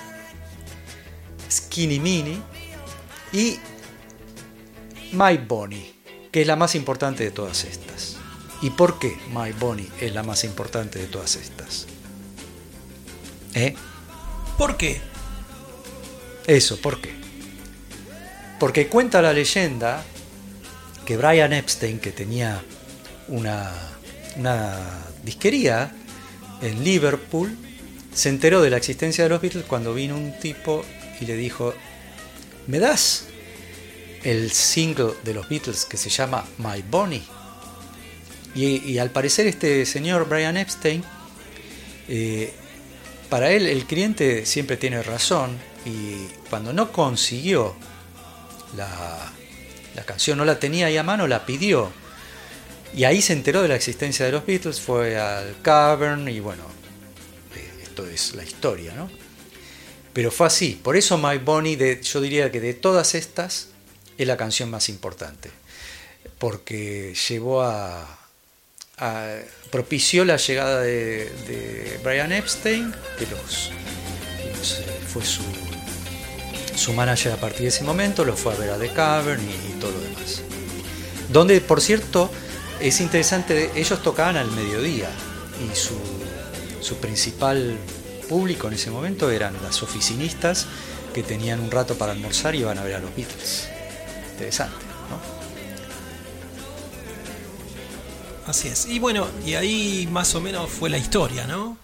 Skinny 1.51 1.99
Mini 1.99 2.41
y 3.33 3.59
My 5.11 5.37
Bonnie, 5.37 5.93
que 6.31 6.41
es 6.41 6.47
la 6.47 6.55
más 6.55 6.75
importante 6.75 7.23
de 7.23 7.31
todas 7.31 7.65
estas. 7.65 8.17
¿Y 8.61 8.69
por 8.69 8.99
qué 8.99 9.17
My 9.33 9.51
Bonnie 9.51 9.89
es 9.99 10.13
la 10.13 10.23
más 10.23 10.43
importante 10.43 10.99
de 10.99 11.07
todas 11.07 11.35
estas? 11.35 11.87
¿Eh? 13.53 13.75
¿Por 14.57 14.77
qué? 14.77 15.01
Eso, 16.47 16.79
¿por 16.79 17.01
qué? 17.01 17.11
Porque 18.59 18.87
cuenta 18.87 19.21
la 19.21 19.33
leyenda 19.33 20.03
que 21.05 21.17
Brian 21.17 21.51
Epstein, 21.51 21.99
que 21.99 22.11
tenía 22.11 22.61
una, 23.27 23.71
una 24.37 24.77
disquería 25.23 25.91
en 26.61 26.83
Liverpool, 26.83 27.57
se 28.13 28.29
enteró 28.29 28.61
de 28.61 28.69
la 28.69 28.77
existencia 28.77 29.23
de 29.23 29.29
los 29.29 29.41
Beatles 29.41 29.65
cuando 29.65 29.93
vino 29.93 30.15
un 30.15 30.37
tipo 30.39 30.85
y 31.21 31.25
le 31.25 31.37
dijo, 31.37 31.73
¿me 32.67 32.79
das 32.79 33.27
el 34.23 34.51
single 34.51 35.13
de 35.23 35.33
los 35.33 35.47
Beatles 35.47 35.85
que 35.85 35.97
se 35.97 36.09
llama 36.09 36.45
My 36.57 36.83
Bonnie? 36.89 37.23
Y, 38.53 38.97
al 38.97 39.11
parecer 39.11 39.47
este 39.47 39.85
señor 39.85 40.27
Brian 40.27 40.57
Epstein, 40.57 41.03
eh, 42.09 42.53
para 43.29 43.51
él 43.51 43.65
el 43.65 43.85
cliente 43.85 44.45
siempre 44.45 44.75
tiene 44.75 45.01
razón 45.01 45.57
y 45.85 46.27
cuando 46.49 46.73
no 46.73 46.91
consiguió 46.91 47.73
la, 48.75 49.31
la 49.95 50.03
canción, 50.03 50.37
no 50.37 50.43
la 50.43 50.59
tenía 50.59 50.87
ahí 50.87 50.97
a 50.97 51.03
mano, 51.03 51.27
la 51.27 51.45
pidió. 51.45 51.91
Y 52.93 53.05
ahí 53.05 53.21
se 53.21 53.31
enteró 53.31 53.61
de 53.61 53.69
la 53.69 53.75
existencia 53.75 54.25
de 54.25 54.33
los 54.33 54.45
Beatles, 54.45 54.81
fue 54.81 55.17
al 55.17 55.55
Cavern 55.61 56.27
y 56.27 56.41
bueno, 56.41 56.63
eh, 57.55 57.83
esto 57.83 58.05
es 58.05 58.35
la 58.35 58.43
historia, 58.43 58.93
¿no? 58.95 59.09
Pero 60.13 60.31
fue 60.31 60.47
así. 60.47 60.79
Por 60.81 60.95
eso 60.97 61.17
My 61.17 61.37
Bonnie, 61.37 61.75
de, 61.75 62.01
yo 62.01 62.21
diría 62.21 62.51
que 62.51 62.59
de 62.59 62.73
todas 62.73 63.15
estas, 63.15 63.67
es 64.17 64.27
la 64.27 64.37
canción 64.37 64.69
más 64.69 64.89
importante. 64.89 65.51
Porque 66.37 67.13
llevó 67.29 67.61
a, 67.63 68.19
propició 69.71 70.25
la 70.25 70.37
llegada 70.37 70.81
de, 70.81 71.99
Brian 72.03 72.31
Epstein, 72.31 72.93
que 73.17 73.25
los, 73.27 73.71
fue 75.07 75.25
su, 75.25 75.43
su 76.75 76.93
manager 76.93 77.31
a 77.31 77.37
partir 77.37 77.61
de 77.61 77.67
ese 77.67 77.83
momento, 77.83 78.25
lo 78.25 78.35
fue 78.35 78.53
a 78.53 78.57
ver 78.57 78.69
a 78.71 78.77
The 78.77 78.89
Cavern 78.89 79.41
y, 79.41 79.79
todo 79.79 79.91
lo 79.91 80.01
demás. 80.01 80.41
Donde, 81.29 81.61
por 81.61 81.81
cierto, 81.81 82.29
es 82.79 82.99
interesante, 82.99 83.71
ellos 83.75 84.03
tocaban 84.03 84.37
al 84.37 84.51
mediodía 84.51 85.09
y 85.63 85.75
su, 85.75 85.97
su 86.81 86.97
principal 86.97 87.77
público 88.21 88.67
en 88.67 88.73
ese 88.73 88.89
momento 88.91 89.29
eran 89.29 89.53
las 89.63 89.83
oficinistas 89.83 90.67
que 91.13 91.23
tenían 91.23 91.59
un 91.59 91.71
rato 91.71 91.95
para 91.97 92.13
almorzar 92.13 92.55
y 92.55 92.59
iban 92.59 92.77
a 92.77 92.83
ver 92.83 92.95
a 92.95 92.99
los 92.99 93.15
Beatles. 93.15 93.67
Interesante, 94.31 94.85
¿no? 95.09 95.19
Así 98.49 98.67
es. 98.69 98.87
Y 98.87 98.99
bueno, 98.99 99.27
y 99.45 99.53
ahí 99.55 100.07
más 100.11 100.33
o 100.35 100.41
menos 100.41 100.69
fue 100.69 100.89
la 100.89 100.97
historia, 100.97 101.45
¿no? 101.47 101.77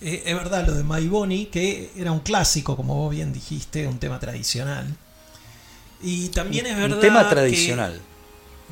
Eh, 0.00 0.22
es 0.26 0.34
verdad 0.34 0.66
lo 0.66 0.74
de 0.74 0.82
My 0.82 1.06
Bonnie, 1.06 1.46
que 1.46 1.90
era 1.96 2.10
un 2.12 2.20
clásico, 2.20 2.76
como 2.76 2.96
vos 2.96 3.10
bien 3.10 3.32
dijiste, 3.32 3.86
un 3.86 3.98
tema 3.98 4.18
tradicional. 4.18 4.96
Y 6.02 6.28
también 6.28 6.66
es 6.66 6.76
verdad. 6.76 6.96
Un 6.96 7.00
tema 7.00 7.28
tradicional. 7.28 8.00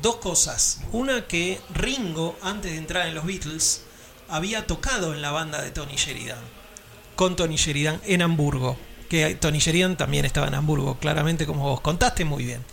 dos 0.01 0.17
cosas. 0.17 0.79
Una 0.91 1.27
que 1.27 1.61
Ringo, 1.73 2.35
antes 2.41 2.71
de 2.71 2.77
entrar 2.77 3.07
en 3.07 3.15
los 3.15 3.25
Beatles, 3.25 3.83
había 4.27 4.67
tocado 4.67 5.13
en 5.13 5.21
la 5.21 5.31
banda 5.31 5.61
de 5.61 5.71
Tony 5.71 5.95
Sheridan 5.95 6.60
con 7.21 7.35
Tony 7.35 7.55
Sheridan 7.55 8.01
en 8.07 8.23
Hamburgo. 8.23 8.75
Que 9.07 9.35
Tony 9.35 9.59
Sheridan 9.59 9.95
también 9.95 10.25
estaba 10.25 10.47
en 10.47 10.55
Hamburgo, 10.55 10.97
claramente 10.97 11.45
como 11.45 11.69
vos 11.69 11.79
contaste 11.79 12.25
muy 12.25 12.43
bien. 12.45 12.65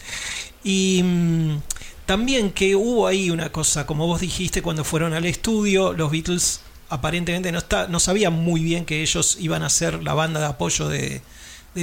Y 0.64 1.02
mm, 1.04 1.60
también 2.06 2.52
que 2.52 2.74
hubo 2.74 3.06
ahí 3.06 3.28
una 3.28 3.52
cosa, 3.52 3.84
como 3.84 4.06
vos 4.06 4.22
dijiste, 4.22 4.62
cuando 4.62 4.84
fueron 4.84 5.12
al 5.12 5.26
estudio, 5.26 5.92
los 5.92 6.10
Beatles 6.10 6.62
aparentemente 6.88 7.52
no, 7.52 7.58
está, 7.58 7.88
no 7.88 8.00
sabían 8.00 8.32
muy 8.32 8.62
bien 8.62 8.86
que 8.86 9.02
ellos 9.02 9.36
iban 9.38 9.62
a 9.62 9.68
ser 9.68 10.02
la 10.02 10.14
banda 10.14 10.40
de 10.40 10.46
apoyo 10.46 10.88
de, 10.88 11.20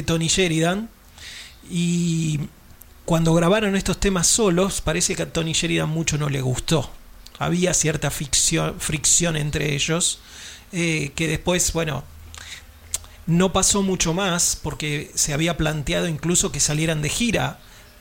Tony 0.04 0.28
Sheridan. 0.28 0.90
Y 1.70 2.40
cuando 3.06 3.36
grabaron 3.36 3.76
estos 3.76 4.00
temas 4.00 4.26
solos, 4.26 4.82
parece 4.82 5.16
que 5.16 5.22
a 5.22 5.32
Tony 5.32 5.54
Sheridan 5.54 5.90
mucho 5.90 6.18
no 6.18 6.30
le 6.30 6.42
gustó. 6.42 6.90
Había 7.38 7.76
cierta 7.76 8.10
fricción, 8.10 8.80
fricción 8.80 9.36
entre 9.36 9.76
ellos, 9.76 10.18
eh, 10.72 11.12
que 11.14 11.28
después, 11.28 11.72
bueno, 11.72 12.04
no 13.28 13.54
pasó 13.54 13.82
mucho 13.82 14.14
más 14.14 14.60
porque 14.62 15.12
se 15.16 15.34
había 15.34 15.58
planteado 15.58 16.08
incluso 16.08 16.52
que 16.52 16.60
salieran 16.60 17.02
de 17.02 17.10
gira 17.10 17.60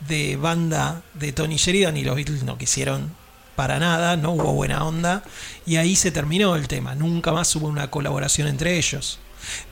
de 0.09 0.37
banda 0.37 1.03
de 1.15 1.33
Tony 1.33 1.57
Sheridan 1.57 1.97
y 1.97 2.05
los 2.05 2.17
Beatles 2.17 2.43
no 2.43 2.59
quisieron 2.59 3.15
para 3.57 3.79
nada, 3.79 4.17
no 4.17 4.33
hubo 4.33 4.53
buena 4.53 4.85
onda 4.85 5.23
y 5.65 5.77
ahí 5.77 5.97
se 5.97 6.11
terminó 6.11 6.57
el 6.57 6.69
tema, 6.69 6.95
nunca 6.95 7.33
más 7.33 7.55
hubo 7.57 7.69
una 7.69 7.91
colaboración 7.91 8.49
entre 8.49 8.77
ellos. 8.77 9.19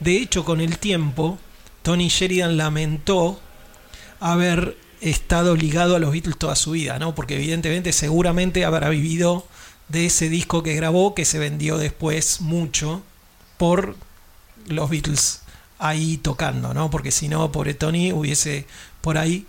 De 0.00 0.16
hecho, 0.16 0.44
con 0.44 0.60
el 0.60 0.78
tiempo, 0.78 1.38
Tony 1.82 2.08
Sheridan 2.08 2.56
lamentó 2.56 3.40
haber 4.20 4.76
estado 5.00 5.56
ligado 5.56 5.96
a 5.96 5.98
los 5.98 6.12
Beatles 6.12 6.38
toda 6.38 6.54
su 6.54 6.72
vida, 6.72 6.98
¿no? 6.98 7.14
Porque 7.14 7.34
evidentemente 7.34 7.92
seguramente 7.92 8.64
habrá 8.64 8.88
vivido 8.88 9.46
de 9.88 10.06
ese 10.06 10.28
disco 10.28 10.62
que 10.62 10.74
grabó 10.74 11.14
que 11.14 11.24
se 11.24 11.38
vendió 11.38 11.76
después 11.76 12.40
mucho 12.40 13.02
por 13.58 13.96
los 14.66 14.88
Beatles 14.88 15.41
ahí 15.82 16.16
tocando, 16.16 16.72
¿no? 16.72 16.90
Porque 16.90 17.10
si 17.10 17.28
no, 17.28 17.50
pobre 17.50 17.74
Tony 17.74 18.12
hubiese 18.12 18.66
por 19.00 19.18
ahí 19.18 19.46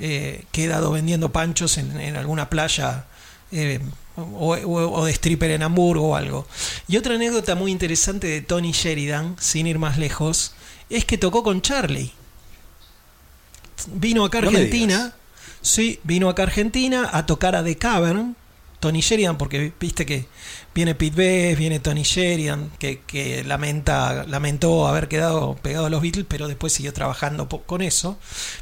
eh, 0.00 0.44
quedado 0.52 0.90
vendiendo 0.90 1.32
panchos 1.32 1.78
en, 1.78 2.16
alguna 2.16 2.50
playa 2.50 3.06
eh, 3.52 3.80
o, 4.16 5.04
de 5.04 5.12
stripper 5.12 5.52
en 5.52 5.62
Hamburgo 5.62 6.10
o 6.10 6.16
algo. 6.16 6.46
Y 6.88 6.96
otra 6.96 7.14
anécdota 7.14 7.54
muy 7.54 7.70
interesante 7.70 8.26
de 8.26 8.40
Tony 8.42 8.72
Sheridan, 8.72 9.36
sin 9.38 9.66
ir 9.66 9.78
más 9.78 9.96
lejos, 9.96 10.54
es 10.90 11.04
que 11.04 11.18
tocó 11.18 11.42
con 11.42 11.62
Charlie. 11.62 12.12
Vino 13.92 14.24
acá 14.24 14.38
a 14.38 14.42
Argentina, 14.42 15.14
sí, 15.62 16.00
vino 16.02 16.28
acá 16.28 16.42
a 16.42 16.46
Argentina 16.46 17.08
a 17.12 17.26
tocar 17.26 17.54
a 17.54 17.62
The 17.62 17.76
Cavern, 17.76 18.36
Tony 18.80 19.00
Sheridan, 19.00 19.38
porque 19.38 19.72
viste 19.80 20.06
que 20.06 20.26
viene 20.74 20.94
Pete 20.94 21.16
Best, 21.16 21.58
viene 21.58 21.80
Tony 21.80 22.02
Sheridan, 22.02 22.70
que, 22.78 23.44
lamenta, 23.46 24.24
lamentó 24.24 24.86
haber 24.86 25.08
quedado 25.08 25.56
pegado 25.56 25.86
a 25.86 25.90
los 25.90 26.02
Beatles, 26.02 26.26
pero 26.28 26.48
después 26.48 26.72
siguió 26.72 26.92
trabajando 26.92 27.48
con 27.48 27.82
eso. 27.82 28.18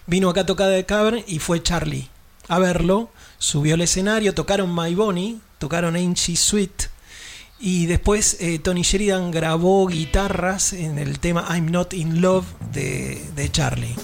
Vino 0.07 0.31
acá 0.31 0.43
a 0.43 0.47
tocar 0.47 0.69
de 0.69 0.87
Cavern 0.87 1.23
y 1.27 1.39
fue 1.39 1.63
Charlie 1.63 2.09
a 2.49 2.59
verlo, 2.59 3.11
subió 3.39 3.75
al 3.75 3.81
escenario, 3.81 4.35
tocaron 4.35 4.75
My 4.75 4.95
Bonnie, 4.95 5.41
tocaron 5.59 5.97
Ain't 5.97 6.19
Sweet, 6.19 6.91
y 7.59 7.87
después 7.87 8.37
eh, 8.41 8.59
Tony 8.59 8.83
Sheridan 8.83 9.31
grabó 9.31 9.87
guitarras 9.87 10.73
en 10.73 10.99
el 10.99 11.19
tema 11.19 11.47
I'm 11.51 11.71
Not 11.71 11.95
in 11.95 12.21
Love 12.21 12.47
de, 12.73 13.25
de 13.35 13.51
Charlie. 13.51 13.97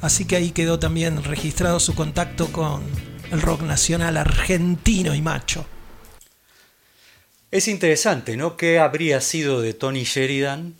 Así 0.00 0.24
que 0.24 0.36
ahí 0.36 0.52
quedó 0.52 0.78
también 0.78 1.22
registrado 1.24 1.80
su 1.80 1.94
contacto 1.94 2.50
con, 2.52 2.82
el 3.30 3.42
rock 3.42 3.62
nacional 3.62 4.16
argentino 4.16 5.14
y 5.14 5.22
macho. 5.22 5.66
Es 7.50 7.68
interesante, 7.68 8.36
¿no? 8.36 8.56
¿Qué 8.56 8.78
habría 8.78 9.20
sido 9.20 9.60
de 9.60 9.72
Tony 9.72 10.04
Sheridan 10.04 10.74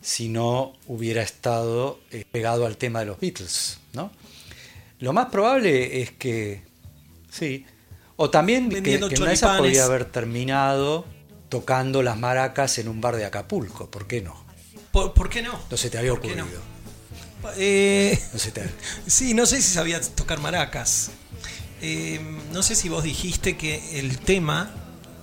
si 0.00 0.28
no 0.28 0.74
hubiera 0.86 1.22
estado 1.22 2.00
eh, 2.10 2.24
pegado 2.30 2.66
al 2.66 2.76
tema 2.76 3.00
de 3.00 3.06
los 3.06 3.20
Beatles, 3.20 3.78
¿no? 3.92 4.10
Lo 5.00 5.12
más 5.12 5.26
probable 5.26 6.02
es 6.02 6.12
que, 6.12 6.62
sí, 7.30 7.66
o 8.16 8.30
también 8.30 8.68
que, 8.70 8.82
que 8.82 9.22
una 9.22 9.34
podría 9.34 9.84
haber 9.84 10.04
terminado 10.06 11.04
tocando 11.48 12.02
las 12.02 12.16
maracas 12.18 12.78
en 12.78 12.88
un 12.88 13.00
bar 13.00 13.16
de 13.16 13.24
Acapulco, 13.24 13.90
¿por 13.90 14.06
qué 14.06 14.22
no? 14.22 14.44
¿Por, 14.92 15.28
qué 15.28 15.42
no? 15.42 15.58
No 15.70 15.76
se 15.76 15.90
te 15.90 15.98
había 15.98 16.12
ocurrido. 16.12 16.46
Eh, 17.56 18.18
Sí, 19.06 19.34
no 19.34 19.46
sé 19.46 19.62
si 19.62 19.74
sabía 19.74 20.00
tocar 20.00 20.40
maracas. 20.40 21.10
Eh, 21.80 22.20
no 22.52 22.62
sé 22.62 22.74
si 22.74 22.88
vos 22.88 23.04
dijiste 23.04 23.56
que 23.56 23.98
el 23.98 24.18
tema, 24.18 24.70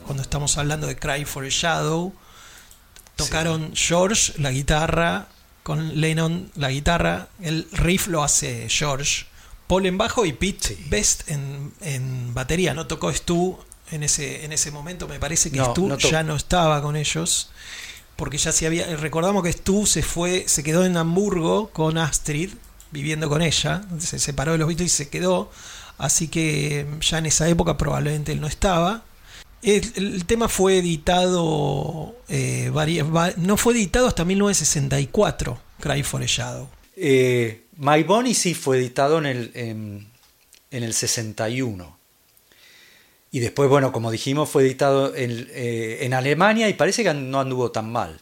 cuando 0.05 0.23
estamos 0.23 0.57
hablando 0.57 0.87
de 0.87 0.95
Cry 0.95 1.25
for 1.25 1.45
a 1.45 1.49
Shadow, 1.49 2.13
tocaron 3.15 3.71
George 3.75 4.33
la 4.37 4.51
guitarra, 4.51 5.27
con 5.63 5.99
Lennon 5.99 6.51
la 6.55 6.69
guitarra, 6.69 7.27
el 7.41 7.67
riff 7.71 8.07
lo 8.07 8.23
hace 8.23 8.67
George, 8.69 9.25
Paul 9.67 9.85
en 9.87 9.97
bajo 9.97 10.25
y 10.25 10.33
Pete 10.33 10.77
Best 10.89 11.29
en, 11.29 12.33
batería. 12.33 12.73
No 12.73 12.87
tocó 12.87 13.11
Stu 13.11 13.57
en 13.91 14.03
ese, 14.03 14.45
en 14.45 14.51
ese 14.51 14.71
momento, 14.71 15.07
me 15.07 15.19
parece 15.19 15.51
que 15.51 15.59
Stu 15.59 15.97
ya 15.97 16.23
no 16.23 16.35
estaba 16.35 16.81
con 16.81 16.95
ellos 16.95 17.49
porque 18.15 18.37
ya 18.37 18.51
se 18.51 18.65
había. 18.65 18.95
Recordamos 18.95 19.43
que 19.43 19.51
Stu 19.51 19.85
se 19.85 20.03
fue, 20.03 20.45
se 20.47 20.63
quedó 20.63 20.85
en 20.85 20.97
Hamburgo 20.97 21.69
con 21.71 21.97
Astrid, 21.97 22.51
viviendo 22.91 23.27
con 23.29 23.41
ella, 23.41 23.83
se 23.99 24.19
separó 24.19 24.53
de 24.53 24.57
los 24.59 24.67
Beatles 24.67 24.93
y 24.93 24.95
se 24.95 25.09
quedó. 25.09 25.51
Así 25.97 26.27
que 26.27 26.85
ya 27.01 27.19
en 27.19 27.25
esa 27.25 27.47
época 27.47 27.77
probablemente 27.77 28.31
él 28.31 28.41
no 28.41 28.47
estaba. 28.47 29.03
El, 29.61 30.25
tema 30.25 30.47
fue 30.47 30.77
editado, 30.77 32.15
eh, 32.29 32.71
no 33.37 33.57
fue 33.57 33.73
editado 33.73 34.07
hasta 34.07 34.23
1964, 34.23 35.59
Cry 35.79 36.03
for 36.03 36.21
a 36.21 36.25
Shadow. 36.27 36.69
Eh, 36.95 37.63
My 37.77 38.03
Bonnie 38.03 38.35
sí 38.35 38.53
fue 38.53 38.77
editado 38.77 39.17
en 39.17 39.25
el, 39.25 39.51
en 39.55 40.83
el 40.83 40.93
61. 40.93 41.95
Y 43.35 43.39
después, 43.41 43.69
bueno, 43.69 43.91
como 43.91 44.11
dijimos, 44.11 44.49
fue 44.49 44.63
editado 44.63 45.13
eh, 45.13 45.97
en, 46.05 46.13
Alemania 46.13 46.69
y 46.69 46.73
parece 46.73 47.03
que 47.03 47.13
no 47.13 47.41
anduvo 47.41 47.69
tan 47.69 47.91
mal. 47.91 48.21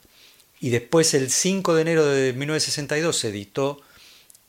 Y 0.59 0.71
después, 0.71 1.13
el 1.13 1.29
5 1.29 1.75
de 1.75 1.81
enero 1.83 2.03
de 2.03 2.33
1962, 2.33 3.15
se 3.15 3.29
editó 3.29 3.79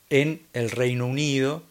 en 0.08 0.40
el 0.54 0.70
Reino 0.70 1.04
Unido 1.04 1.64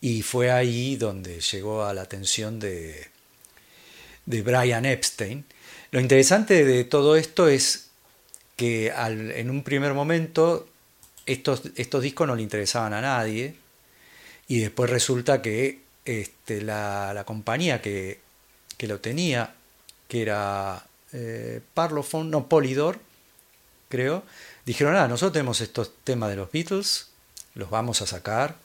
y 0.00 0.22
fue 0.22 0.50
ahí 0.50 0.96
donde 0.96 1.40
llegó 1.40 1.84
a 1.84 1.92
la 1.92 2.02
atención 2.02 2.58
de, 2.58 3.08
de 4.26 4.42
Brian 4.42 4.86
Epstein. 4.86 5.44
Lo 5.90 6.00
interesante 6.00 6.64
de 6.64 6.84
todo 6.84 7.16
esto 7.16 7.48
es 7.48 7.88
que 8.56 8.88
en 8.88 9.50
un 9.50 9.62
primer 9.62 9.94
momento 9.94 10.68
estos, 11.26 11.62
estos 11.76 12.02
discos 12.02 12.26
no 12.26 12.34
le 12.34 12.42
interesaban 12.42 12.92
a 12.94 13.00
nadie 13.00 13.56
y 14.48 14.60
después 14.60 14.90
resulta 14.90 15.42
que 15.42 15.80
este, 16.04 16.62
la, 16.62 17.22
compañía 17.26 17.80
que, 17.82 18.20
lo 18.80 19.00
tenía, 19.00 19.54
que 20.08 20.22
era 20.22 20.84
eh, 21.12 21.60
Parlophone, 21.74 22.30
no, 22.30 22.48
Polydor, 22.48 22.98
creo, 23.88 24.22
dijeron, 24.64 24.96
ah, 24.96 25.08
nosotros 25.08 25.34
tenemos 25.34 25.60
estos 25.60 25.92
temas 26.04 26.30
de 26.30 26.36
los 26.36 26.50
Beatles, 26.50 27.08
los 27.54 27.70
vamos 27.70 28.00
a 28.02 28.06
sacar 28.06 28.56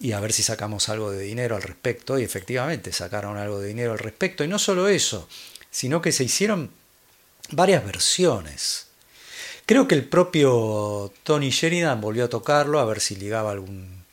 y 0.00 0.12
a 0.12 0.20
ver 0.20 0.32
si 0.32 0.42
sacamos 0.42 0.88
algo 0.88 1.10
de 1.10 1.22
dinero 1.22 1.54
al 1.54 1.62
respecto. 1.62 2.18
Y 2.18 2.24
efectivamente 2.24 2.90
sacaron 2.92 3.36
algo 3.36 3.60
de 3.60 3.68
dinero 3.68 3.92
al 3.92 3.98
respecto. 3.98 4.42
Y 4.42 4.48
no 4.48 4.58
solo 4.58 4.88
eso, 4.88 5.28
sino 5.70 6.00
que 6.00 6.10
se 6.10 6.24
hicieron 6.24 6.70
varias 7.50 7.84
versiones. 7.84 8.86
Creo 9.66 9.86
que 9.86 9.94
el 9.94 10.04
propio 10.04 11.12
Tony 11.22 11.50
Sheridan 11.50 12.00
volvió 12.00 12.24
a 12.24 12.28
tocarlo 12.28 12.80
a 12.80 12.86
ver 12.86 13.00
si 13.00 13.14
ligaba 13.14 13.52
algún, 13.52 14.04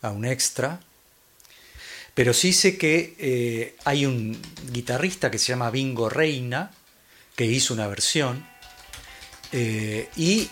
a 0.00 0.10
un 0.10 0.24
extra. 0.24 0.80
Pero 2.14 2.32
sí 2.32 2.54
sé 2.54 2.78
que 2.78 3.14
eh, 3.18 3.76
hay 3.84 4.06
un 4.06 4.40
guitarrista 4.72 5.30
que 5.30 5.38
se 5.38 5.48
llama 5.48 5.70
Bingo 5.70 6.08
Reina, 6.08 6.70
que 7.36 7.44
hizo 7.44 7.74
una 7.74 7.88
versión. 7.88 8.48
Eh, 9.52 10.08
y, 10.16 10.48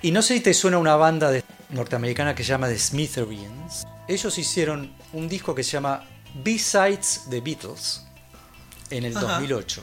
y 0.00 0.12
no 0.12 0.22
sé 0.22 0.34
si 0.34 0.40
te 0.40 0.54
suena 0.54 0.78
una 0.78 0.94
banda 0.94 1.32
norteamericana 1.70 2.34
que 2.34 2.42
se 2.42 2.50
llama 2.50 2.68
The 2.68 2.78
Smithereens. 2.78 3.86
Ellos 4.08 4.38
hicieron 4.38 4.94
un 5.12 5.28
disco 5.28 5.54
que 5.54 5.64
se 5.64 5.72
llama 5.72 6.06
B-Sides 6.42 7.26
The 7.30 7.40
Beatles 7.40 8.02
en 8.90 9.04
el 9.04 9.14
2008, 9.14 9.82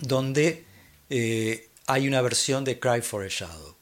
donde 0.00 0.64
eh, 1.10 1.68
hay 1.86 2.08
una 2.08 2.20
versión 2.22 2.64
de 2.64 2.78
Cry 2.78 3.02
for 3.02 3.24
a 3.24 3.28
Shadow. 3.28 3.76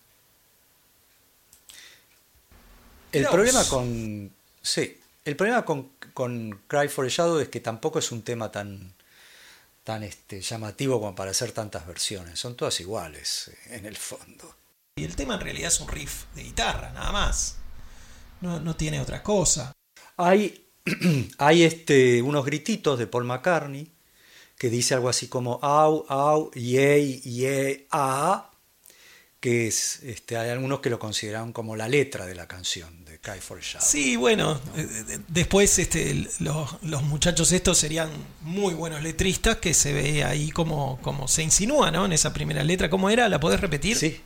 El 3.12 3.26
problema 3.26 3.64
con, 3.64 4.32
Sí, 4.62 4.98
el 5.24 5.36
problema 5.36 5.64
con, 5.64 6.60
Cry 6.66 6.88
for 6.88 7.06
a 7.06 7.08
Shadow 7.08 7.38
es 7.38 7.48
que 7.48 7.60
tampoco 7.60 7.98
es 7.98 8.12
un 8.12 8.22
tema 8.22 8.50
tan, 8.50 8.94
tan 9.84 10.02
este, 10.02 10.40
llamativo 10.40 11.00
como 11.00 11.14
para 11.14 11.30
hacer 11.30 11.52
tantas 11.52 11.86
versiones. 11.86 12.38
Son 12.38 12.56
todas 12.56 12.78
iguales 12.80 13.48
eh, 13.48 13.76
en 13.76 13.86
el 13.86 13.96
fondo. 13.96 14.54
Y 14.96 15.04
el 15.04 15.16
tema 15.16 15.34
en 15.34 15.40
realidad 15.40 15.68
es 15.68 15.80
un 15.80 15.88
riff 15.88 16.24
de 16.34 16.42
guitarra, 16.42 16.90
nada 16.92 17.12
más. 17.12 17.56
No, 18.40 18.76
tiene 18.76 19.00
otra 19.00 19.22
cosa. 19.22 19.72
Hay, 20.16 20.66
hay 21.38 21.62
este, 21.62 22.22
unos 22.22 22.44
grititos 22.44 22.98
de 22.98 23.06
Paul 23.06 23.24
McCartney 23.24 23.90
que 24.56 24.68
dice 24.68 24.94
algo 24.94 25.08
así 25.08 25.28
como 25.28 25.58
au, 25.62 26.04
au, 26.08 26.50
yay, 26.52 27.20
yay, 27.22 27.86
ah, 27.90 28.50
que 29.40 29.66
es, 29.66 30.02
este, 30.02 30.36
hay 30.36 30.50
algunos 30.50 30.80
que 30.80 30.90
lo 30.90 30.98
consideran 30.98 31.54
como 31.54 31.76
la 31.76 31.88
letra 31.88 32.26
de 32.26 32.34
la 32.34 32.46
canción 32.46 33.06
de 33.06 33.18
Kai 33.18 33.40
for 33.40 33.60
Shadow. 33.60 33.88
Sí, 33.88 34.16
bueno, 34.16 34.60
eh, 34.76 35.18
después 35.28 35.78
este, 35.78 36.28
los, 36.40 37.02
muchachos 37.04 37.52
estos 37.52 37.78
serían 37.78 38.10
muy 38.42 38.74
buenos 38.74 39.02
letristas 39.02 39.56
que 39.56 39.72
se 39.72 39.94
ve 39.94 40.24
ahí 40.24 40.50
como, 40.50 40.98
como 41.00 41.26
se 41.26 41.42
insinúa 41.42 41.90
¿no? 41.90 42.04
en 42.04 42.12
esa 42.12 42.34
primera 42.34 42.62
letra. 42.62 42.90
¿Cómo 42.90 43.08
era? 43.08 43.30
¿La 43.30 43.40
podés 43.40 43.60
repetir? 43.60 43.96
Sí. 43.96 44.20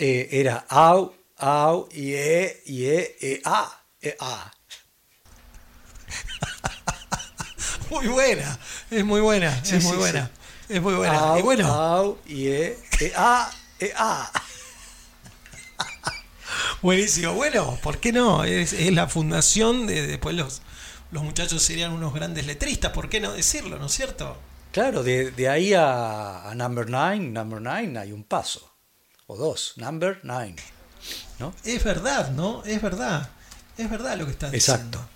Eh, 0.00 0.28
era 0.30 0.64
au, 0.68 1.12
au, 1.38 1.88
ye, 1.90 2.62
ye, 2.66 3.16
e, 3.20 3.40
a, 3.44 3.68
e, 4.00 4.16
a. 4.20 4.52
muy 7.90 8.06
buena, 8.06 8.58
es 8.90 9.04
muy 9.04 9.20
buena, 9.20 9.60
es 9.64 9.82
muy 9.82 9.96
buena. 9.96 10.30
Es 10.68 10.80
muy 10.80 10.94
buena. 10.94 11.18
Au, 11.18 11.38
y 11.38 11.42
bueno. 11.42 11.66
Au, 11.66 12.18
ye, 12.26 12.78
e, 13.00 13.12
a. 13.16 13.50
Eh, 13.80 13.92
ah. 13.96 14.30
Buenísimo. 16.82 17.32
Bueno, 17.32 17.78
¿por 17.82 17.98
qué 17.98 18.12
no? 18.12 18.44
Es, 18.44 18.72
la 18.92 19.08
fundación 19.08 19.86
de 19.86 20.06
después 20.06 20.36
los, 20.36 20.62
los 21.10 21.22
muchachos 21.24 21.62
serían 21.62 21.92
unos 21.92 22.14
grandes 22.14 22.46
letristas. 22.46 22.92
¿Por 22.92 23.08
qué 23.08 23.18
no 23.20 23.32
decirlo, 23.32 23.78
no 23.78 23.86
es 23.86 23.92
cierto? 23.92 24.36
Claro, 24.70 25.02
de, 25.02 25.48
ahí 25.48 25.72
a, 25.74 26.52
Number 26.54 26.86
Nine, 26.88 27.30
Number 27.30 27.60
Nine 27.60 27.98
hay 27.98 28.12
un 28.12 28.22
paso. 28.22 28.77
O 29.28 29.36
dos, 29.36 29.74
Number 29.76 30.18
Nine. 30.24 30.56
¿no? 31.38 31.54
Es 31.64 31.84
verdad, 31.84 32.32
¿no? 32.32 32.64
Es 32.64 32.82
verdad. 32.82 33.30
Es 33.76 33.88
verdad 33.88 34.18
lo 34.18 34.24
que 34.24 34.32
estás 34.32 34.52
Exacto. 34.52 35.06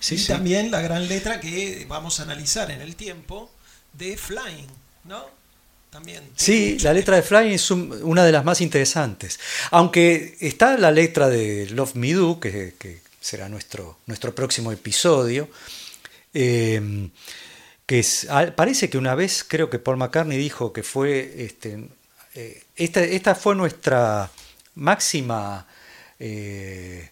diciendo. 0.00 0.24
y 0.24 0.26
también 0.26 0.70
la 0.70 0.80
gran 0.80 1.06
letra 1.06 1.40
que 1.40 1.84
vamos 1.88 2.18
a 2.20 2.22
analizar 2.22 2.70
en 2.70 2.80
el 2.80 2.96
tiempo 2.96 3.50
de 3.92 4.16
Flying, 4.16 4.68
¿no? 5.04 5.42
Sí, 6.36 6.78
la 6.78 6.94
letra 6.94 7.16
de 7.16 7.22
Flying 7.22 7.52
es 7.52 7.70
una 7.70 8.24
de 8.24 8.32
las 8.32 8.44
más 8.44 8.62
interesantes. 8.62 9.38
Aunque 9.72 10.38
está 10.40 10.78
la 10.78 10.90
letra 10.90 11.28
de 11.28 11.68
Love 11.68 11.96
Me 11.96 12.14
Do, 12.14 12.40
que, 12.40 13.02
será 13.20 13.50
nuestro, 13.50 13.98
nuestro 14.06 14.34
próximo 14.34 14.72
episodio, 14.72 15.50
em, 16.32 17.10
que 17.84 18.02
parece 18.56 18.88
que 18.88 18.96
una 18.96 19.14
vez 19.14 19.44
creo 19.46 19.68
que 19.68 19.78
Paul 19.78 19.98
McCartney 19.98 20.38
dijo 20.38 20.72
que 20.72 20.82
fue, 20.82 21.44
este, 21.44 21.90
eh, 22.34 22.61
esta, 22.76 23.34
fue 23.34 23.54
nuestra 23.54 24.30
máxima 24.76 25.66
eh, 26.18 27.10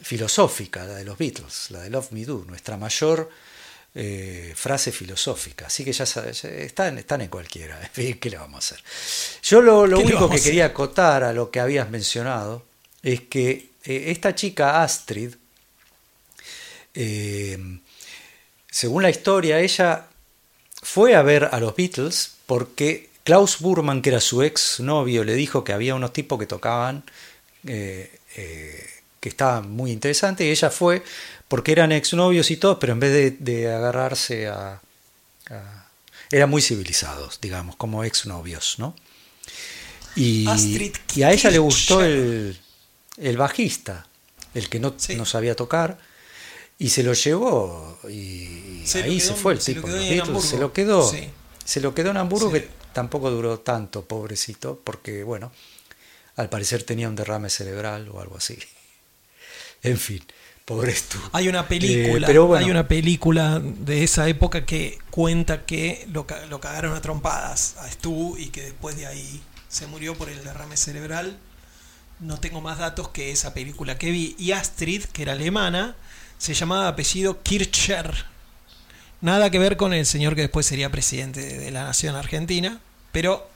filosófica, 0.00 0.84
la 0.84 0.94
de 0.94 1.04
los 1.04 1.18
Beatles, 1.18 1.70
la 1.70 1.80
de 1.80 1.90
Love 1.90 2.12
Me 2.12 2.24
Do, 2.24 2.44
nuestra 2.46 2.76
mayor 2.76 3.30
eh, 3.94 4.52
frase 4.56 4.90
filosófica. 4.90 5.66
Así 5.66 5.84
que 5.84 5.92
ya, 5.92 6.04
están, 6.04 6.98
están, 6.98 7.20
en 7.20 7.28
cualquiera. 7.28 7.80
¿Qué 7.94 8.30
le 8.30 8.36
vamos 8.36 8.56
a 8.56 8.58
hacer? 8.58 8.84
Yo 9.42 9.62
lo, 9.62 9.82
único 9.82 10.28
que 10.28 10.40
quería 10.40 10.66
acotar 10.66 11.22
a 11.22 11.32
lo 11.32 11.50
que 11.50 11.60
habías 11.60 11.88
mencionado 11.90 12.64
es 13.02 13.20
que 13.20 13.68
eh, 13.84 14.04
esta 14.08 14.34
chica 14.34 14.82
Astrid, 14.82 15.34
eh, 16.94 17.58
según 18.68 19.02
la 19.04 19.10
historia, 19.10 19.60
ella 19.60 20.08
fue 20.82 21.14
a 21.14 21.22
ver 21.22 21.48
a 21.52 21.60
los 21.60 21.76
Beatles 21.76 22.32
porque 22.46 23.10
Klaus 23.24 23.58
Burman, 23.60 24.02
que 24.02 24.10
era 24.10 24.20
su 24.20 24.42
ex 24.42 24.80
novio, 24.80 25.24
le 25.24 25.34
dijo 25.34 25.64
que 25.64 25.72
había 25.72 25.94
unos 25.94 26.12
tipos 26.12 26.38
que 26.38 26.46
tocaban, 26.46 27.02
que 27.64 28.10
que 29.20 29.28
estaba 29.30 29.62
muy 29.62 29.90
interesante, 29.90 30.44
y 30.44 30.50
ella 30.50 30.68
fue 30.68 31.02
porque 31.48 31.72
eran 31.72 31.92
exnovios 31.92 32.50
y 32.50 32.58
todo, 32.58 32.78
pero 32.78 32.92
en 32.92 33.00
vez 33.00 33.12
de, 33.12 33.30
de 33.30 33.72
agarrarse 33.72 34.48
a, 34.48 34.82
a- 35.48 35.86
Eran 36.30 36.50
muy 36.50 36.60
civilizados, 36.60 37.40
digamos, 37.40 37.76
como 37.76 38.04
exnovios, 38.04 38.74
¿no? 38.78 38.94
Y, 40.16 40.46
y 41.16 41.22
a 41.22 41.32
ella 41.32 41.50
le 41.50 41.58
gustó 41.58 42.04
el, 42.04 42.58
el 43.16 43.36
bajista, 43.38 44.06
el 44.52 44.68
que 44.68 44.78
no, 44.78 44.92
Sí. 44.98 45.16
no 45.16 45.24
sabía 45.24 45.56
tocar, 45.56 45.98
y 46.78 46.90
se 46.90 47.02
lo 47.02 47.14
llevó, 47.14 47.98
y 48.10 48.82
Se 48.84 48.98
lo 49.00 49.04
ahí 49.06 49.18
quedó 49.18 49.26
se 49.28 49.34
fue 49.34 49.52
el 49.54 49.60
se 49.62 49.74
lo 49.74 49.82
tipo. 49.82 49.94
quedó 49.94 50.40
se 50.42 50.58
lo 50.58 50.72
quedó. 50.74 51.10
Sí. 51.10 51.30
Se 51.64 51.80
lo 51.80 51.94
quedó 51.94 52.10
en 52.10 52.18
Hamburgo, 52.18 52.50
Sí. 52.52 52.60
que 52.60 52.68
tampoco 52.94 53.30
duró 53.30 53.60
tanto, 53.60 54.06
pobrecito, 54.06 54.80
porque, 54.82 55.22
bueno, 55.24 55.52
al 56.36 56.48
parecer 56.48 56.82
tenía 56.84 57.08
un 57.08 57.16
derrame 57.16 57.50
cerebral 57.50 58.08
o 58.08 58.20
algo 58.20 58.36
así. 58.38 58.58
En 59.82 59.98
fin, 59.98 60.24
pobre 60.64 60.94
tú. 60.94 61.18
Hay 61.32 61.46
una 61.48 61.68
película, 61.68 62.26
Eh, 62.26 62.26
pero 62.26 62.46
bueno. 62.46 62.64
hay 62.64 62.70
una 62.70 62.88
película 62.88 63.60
de 63.60 64.02
esa 64.02 64.26
época 64.28 64.64
que 64.64 64.98
cuenta 65.10 65.66
que 65.66 66.06
lo, 66.10 66.26
lo 66.48 66.58
cagaron 66.60 66.94
a 66.96 67.02
trompadas 67.02 67.76
a 67.80 67.90
Stu 67.90 68.38
y 68.38 68.46
que 68.48 68.62
después 68.62 68.96
de 68.96 69.06
ahí 69.06 69.42
se 69.68 69.86
murió 69.86 70.14
por 70.14 70.30
el 70.30 70.42
derrame 70.42 70.78
cerebral. 70.78 71.36
No 72.18 72.40
tengo 72.40 72.62
más 72.62 72.78
datos 72.78 73.08
que 73.08 73.30
esa 73.30 73.52
película 73.52 73.98
que 73.98 74.10
vi. 74.10 74.34
Y 74.38 74.52
Astrid, 74.52 75.04
que 75.04 75.20
era 75.22 75.32
alemana, 75.32 75.96
se 76.38 76.54
llamaba 76.54 76.88
apellido 76.88 77.42
Kircher. 77.42 78.24
Nada 79.24 79.48
que 79.48 79.58
ver 79.58 79.78
con 79.78 79.94
el 79.94 80.04
señor 80.04 80.34
que 80.34 80.42
después 80.42 80.66
sería 80.66 80.90
presidente 80.90 81.40
de, 81.40 81.70
la 81.70 81.84
nación 81.84 82.14
argentina, 82.14 82.78
pero 83.10 83.48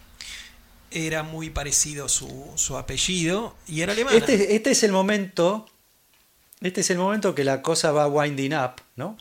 era 0.91 1.23
muy 1.23 1.51
parecido 1.51 2.09
su, 2.09 2.51
su 2.55 2.79
apellido 2.79 3.55
y 3.67 3.83
era 3.83 3.93
alemana. 3.93 4.17
Este, 4.17 4.57
este 4.57 4.71
es 4.71 4.83
el 4.83 4.93
momento, 4.93 5.69
este 6.63 6.81
es 6.81 6.89
el 6.89 6.97
momento 6.97 7.35
que 7.35 7.45
la 7.45 7.61
cosa 7.61 7.93
va 7.93 8.07
winding 8.07 8.55
up, 8.55 8.81
¿no? 8.97 9.19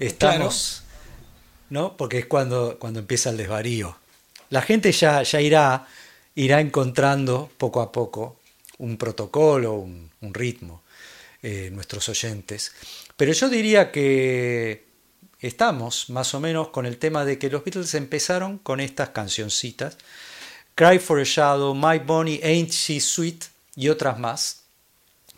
Estamos, 0.00 0.82
¿no? 1.68 1.96
Porque 1.96 2.18
es 2.18 2.26
cuando, 2.26 2.76
cuando 2.80 2.98
empieza 2.98 3.30
el 3.30 3.36
desvarío. 3.36 3.96
La 4.48 4.62
gente 4.62 4.90
ya, 4.90 5.22
ya 5.22 5.40
irá, 5.40 5.86
irá 6.34 6.60
encontrando 6.60 7.48
poco 7.58 7.80
a 7.80 7.92
poco 7.92 8.40
un 8.78 8.96
protocolo, 8.96 9.74
un, 9.74 10.10
un 10.20 10.34
ritmo, 10.34 10.82
eh, 11.44 11.70
nuestros 11.72 12.08
oyentes. 12.08 12.72
Pero 13.16 13.32
yo 13.32 13.48
diría 13.48 13.92
que 13.92 14.89
estamos 15.40 16.10
más 16.10 16.34
o 16.34 16.40
menos 16.40 16.68
con 16.68 16.86
el 16.86 16.98
tema 16.98 17.24
de 17.24 17.38
que 17.38 17.50
los 17.50 17.64
Beatles 17.64 17.94
empezaron 17.94 18.58
con 18.58 18.80
estas 18.80 19.10
cancioncitas. 19.10 19.96
Cry 20.74 20.98
for 20.98 21.20
a 21.20 21.24
Shadow, 21.24 21.74
My 21.74 21.98
Bonnie, 21.98 22.40
Ain't 22.42 22.70
She 22.70 23.00
Sweet 23.00 23.44
y 23.76 23.88
otras 23.88 24.18
más, 24.18 24.62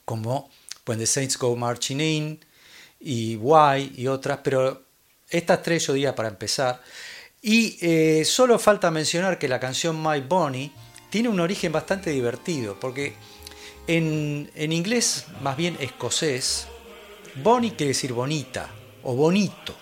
como 0.04 0.50
When 0.86 0.98
the 0.98 1.06
Saints 1.06 1.38
Go 1.38 1.56
Marching 1.56 2.00
In 2.00 2.44
y 3.00 3.36
Why 3.36 3.92
y 3.96 4.06
otras, 4.06 4.40
pero 4.42 4.82
estas 5.28 5.62
tres 5.62 5.86
yo 5.86 5.92
diría 5.92 6.14
para 6.14 6.28
empezar. 6.28 6.82
Y 7.40 7.78
eh, 7.80 8.24
solo 8.24 8.58
falta 8.58 8.90
mencionar 8.90 9.38
que 9.38 9.48
la 9.48 9.58
canción 9.58 10.00
My 10.00 10.20
Bonnie 10.20 10.72
tiene 11.10 11.28
un 11.28 11.40
origen 11.40 11.72
bastante 11.72 12.10
divertido, 12.10 12.78
porque 12.78 13.14
en, 13.86 14.50
en 14.54 14.72
inglés, 14.72 15.26
más 15.40 15.56
bien 15.56 15.76
escocés, 15.80 16.68
Bonnie 17.42 17.72
quiere 17.72 17.88
decir 17.88 18.12
bonita 18.12 18.70
o 19.02 19.14
bonito. 19.14 19.74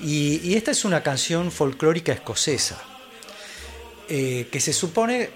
Y, 0.00 0.54
esta 0.54 0.70
es 0.70 0.84
una 0.84 1.02
canción 1.02 1.50
folclórica 1.50 2.12
escocesa, 2.12 2.80
eh, 4.08 4.46
que 4.50 4.60
se 4.60 4.72
supone 4.72 5.30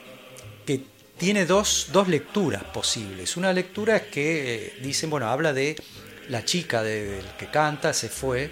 que 0.64 0.80
tiene 1.18 1.44
dos, 1.46 1.88
dos 1.92 2.08
lecturas 2.08 2.62
posibles. 2.64 3.37
Una 3.37 3.52
lectura 3.52 3.96
es 3.96 4.02
que 4.02 4.54
eh, 4.54 4.74
dicen, 4.82 5.11
bueno, 5.11 5.28
habla 5.28 5.52
de 5.52 5.76
la 6.28 6.44
chica 6.44 6.82
de- 6.82 7.06
del 7.16 7.26
que 7.38 7.46
canta, 7.50 7.92
se 7.92 8.08
fue, 8.08 8.50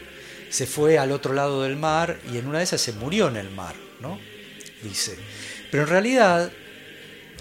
se 0.50 0.66
fue 0.66 0.98
al 0.98 1.12
otro 1.12 1.32
lado 1.34 1.62
del 1.62 1.76
mar 1.76 2.18
y 2.32 2.38
en 2.38 2.46
una 2.48 2.58
de 2.58 2.64
esas 2.64 2.80
se 2.80 2.92
murió 2.92 3.28
en 3.28 3.36
el 3.36 3.50
mar, 3.50 3.74
¿no? 4.00 4.18
Dice. 4.82 5.16
Pero 5.70 5.84
en 5.84 5.88
realidad 5.88 6.50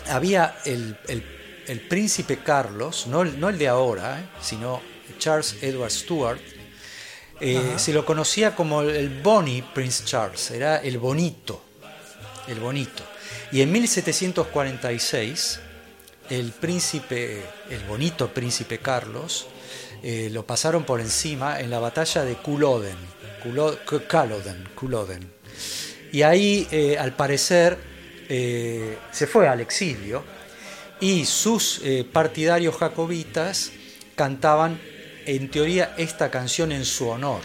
había 0.07 0.57
el, 0.65 0.95
el- 1.07 1.23
el 1.67 1.79
príncipe 1.81 2.37
Carlos, 2.37 3.07
no 3.07 3.23
el, 3.23 3.39
no 3.39 3.49
el 3.49 3.57
de 3.57 3.67
ahora, 3.67 4.19
¿eh? 4.19 4.23
sino 4.41 4.81
Charles 5.19 5.57
Edward 5.61 5.91
Stuart, 5.91 6.39
eh, 7.39 7.73
se 7.77 7.93
lo 7.93 8.05
conocía 8.05 8.55
como 8.55 8.81
el 8.81 9.21
Bonnie 9.21 9.63
Prince 9.73 10.03
Charles, 10.05 10.51
era 10.51 10.77
el 10.77 10.97
bonito, 10.97 11.61
el 12.47 12.59
bonito. 12.59 13.03
Y 13.51 13.61
en 13.61 13.71
1746, 13.71 15.59
el 16.29 16.51
príncipe, 16.51 17.41
el 17.69 17.83
bonito 17.87 18.31
príncipe 18.31 18.79
Carlos, 18.79 19.47
eh, 20.01 20.29
lo 20.31 20.45
pasaron 20.45 20.83
por 20.85 21.01
encima 21.01 21.59
en 21.59 21.69
la 21.69 21.79
batalla 21.79 22.23
de 22.23 22.35
Culloden. 22.35 22.97
Y 26.11 26.21
ahí, 26.21 26.67
eh, 26.71 26.97
al 26.97 27.15
parecer, 27.15 27.77
eh, 28.29 28.97
se 29.11 29.27
fue 29.27 29.47
al 29.47 29.59
exilio 29.59 30.23
y 31.01 31.25
sus 31.25 31.81
partidarios 32.11 32.75
jacobitas 32.75 33.71
cantaban, 34.15 34.79
en 35.25 35.49
teoría, 35.49 35.95
esta 35.97 36.31
canción 36.31 36.71
en 36.71 36.85
su 36.85 37.07
honor. 37.09 37.41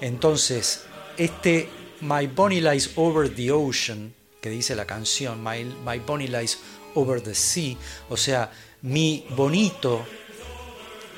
Entonces, 0.00 0.84
este 1.16 1.68
My 2.00 2.26
Bonnie 2.26 2.60
Lies 2.60 2.90
Over 2.96 3.28
the 3.34 3.52
Ocean, 3.52 4.12
que 4.40 4.50
dice 4.50 4.74
la 4.74 4.86
canción, 4.86 5.42
My, 5.42 5.64
My 5.64 5.98
Bonnie 5.98 6.28
Lies 6.28 6.58
Over 6.94 7.20
the 7.20 7.34
Sea, 7.34 7.76
o 8.08 8.16
sea, 8.16 8.50
mi 8.82 9.24
bonito 9.30 10.04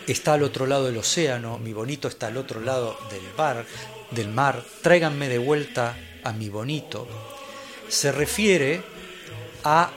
está 0.07 0.35
al 0.35 0.43
otro 0.43 0.67
lado 0.67 0.87
del 0.87 0.99
océano, 0.99 1.59
mi 1.59 1.73
bonito 1.73 2.09
está 2.09 2.27
al 2.27 2.37
otro 2.37 2.61
lado 2.61 2.97
del 3.11 3.23
bar, 3.37 3.65
del 4.11 4.29
mar, 4.29 4.63
tráiganme 4.83 5.29
de 5.29 5.39
vuelta 5.39 5.97
a 6.23 6.33
mi 6.33 6.49
bonito, 6.49 7.09
se 7.89 8.13
refiere 8.13 8.83
a 9.65 9.91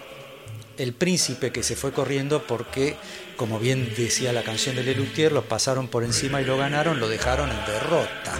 el 0.77 0.93
príncipe 0.93 1.51
que 1.51 1.63
se 1.63 1.75
fue 1.75 1.91
corriendo 1.91 2.45
porque, 2.45 2.95
como 3.37 3.59
bien 3.59 3.93
decía 3.95 4.33
la 4.33 4.43
canción 4.43 4.75
de 4.75 4.83
Lelutier, 4.83 5.31
lo 5.31 5.43
pasaron 5.43 5.87
por 5.87 6.03
encima 6.03 6.41
y 6.41 6.45
lo 6.45 6.57
ganaron, 6.57 6.99
lo 6.99 7.07
dejaron 7.07 7.49
en 7.49 7.65
derrota. 7.65 8.33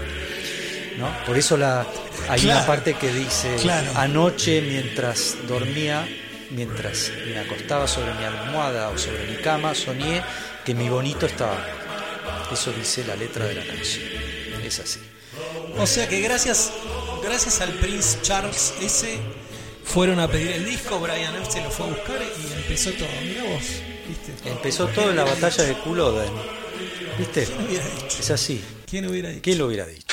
¿no? 0.98 1.26
Por 1.26 1.38
eso 1.38 1.56
la, 1.56 1.86
hay 2.28 2.46
una 2.46 2.66
parte 2.66 2.96
que 2.96 3.14
dice, 3.14 3.56
claro. 3.62 3.92
anoche 3.96 4.62
mientras 4.62 5.36
dormía, 5.48 6.08
mientras 6.50 7.12
me 7.26 7.40
acostaba 7.40 7.88
sobre 7.88 8.14
mi 8.16 8.24
almohada 8.24 8.90
o 8.90 8.98
sobre 8.98 9.28
mi 9.28 9.38
cama, 9.38 9.76
soñé 9.76 10.22
que 10.66 10.74
mi 10.74 10.90
bonito 10.90 11.28
estaba. 11.28 11.64
Eso 12.52 12.72
dice 12.72 13.06
la 13.06 13.16
letra 13.16 13.46
de 13.46 13.56
la 13.56 13.66
canción. 13.66 14.06
Es 14.64 14.80
así. 14.80 15.00
O 15.78 15.86
sea 15.86 16.08
que 16.10 16.20
gracias, 16.22 16.72
gracias 17.24 17.62
al 17.62 17.70
Prince 17.74 18.20
Charles 18.24 18.74
ese 18.82 19.20
fueron 19.84 20.20
a 20.20 20.28
pedir 20.28 20.52
el 20.52 20.66
disco, 20.66 21.00
Brian 21.00 21.34
se 21.50 21.62
lo 21.62 21.70
fue 21.70 21.86
a 21.86 21.90
buscar 21.90 22.20
y 22.22 22.54
empezó 22.54 22.92
todo. 22.92 23.08
Mira 23.24 23.44
vos, 23.44 23.64
¿viste? 24.08 24.34
Empezó 24.50 24.88
todo 24.88 25.10
en 25.10 25.16
la 25.16 25.24
batalla 25.24 25.64
de 25.64 25.74
Culloden. 25.76 26.32
¿Viste? 27.18 27.48
Es 28.20 28.30
así. 28.32 28.64
¿Quién 28.90 29.08
hubiera 29.08 29.30
dicho? 29.30 29.42
¿Quién 29.44 29.58
lo 29.58 29.68
hubiera 29.68 29.86
dicho? 29.86 30.07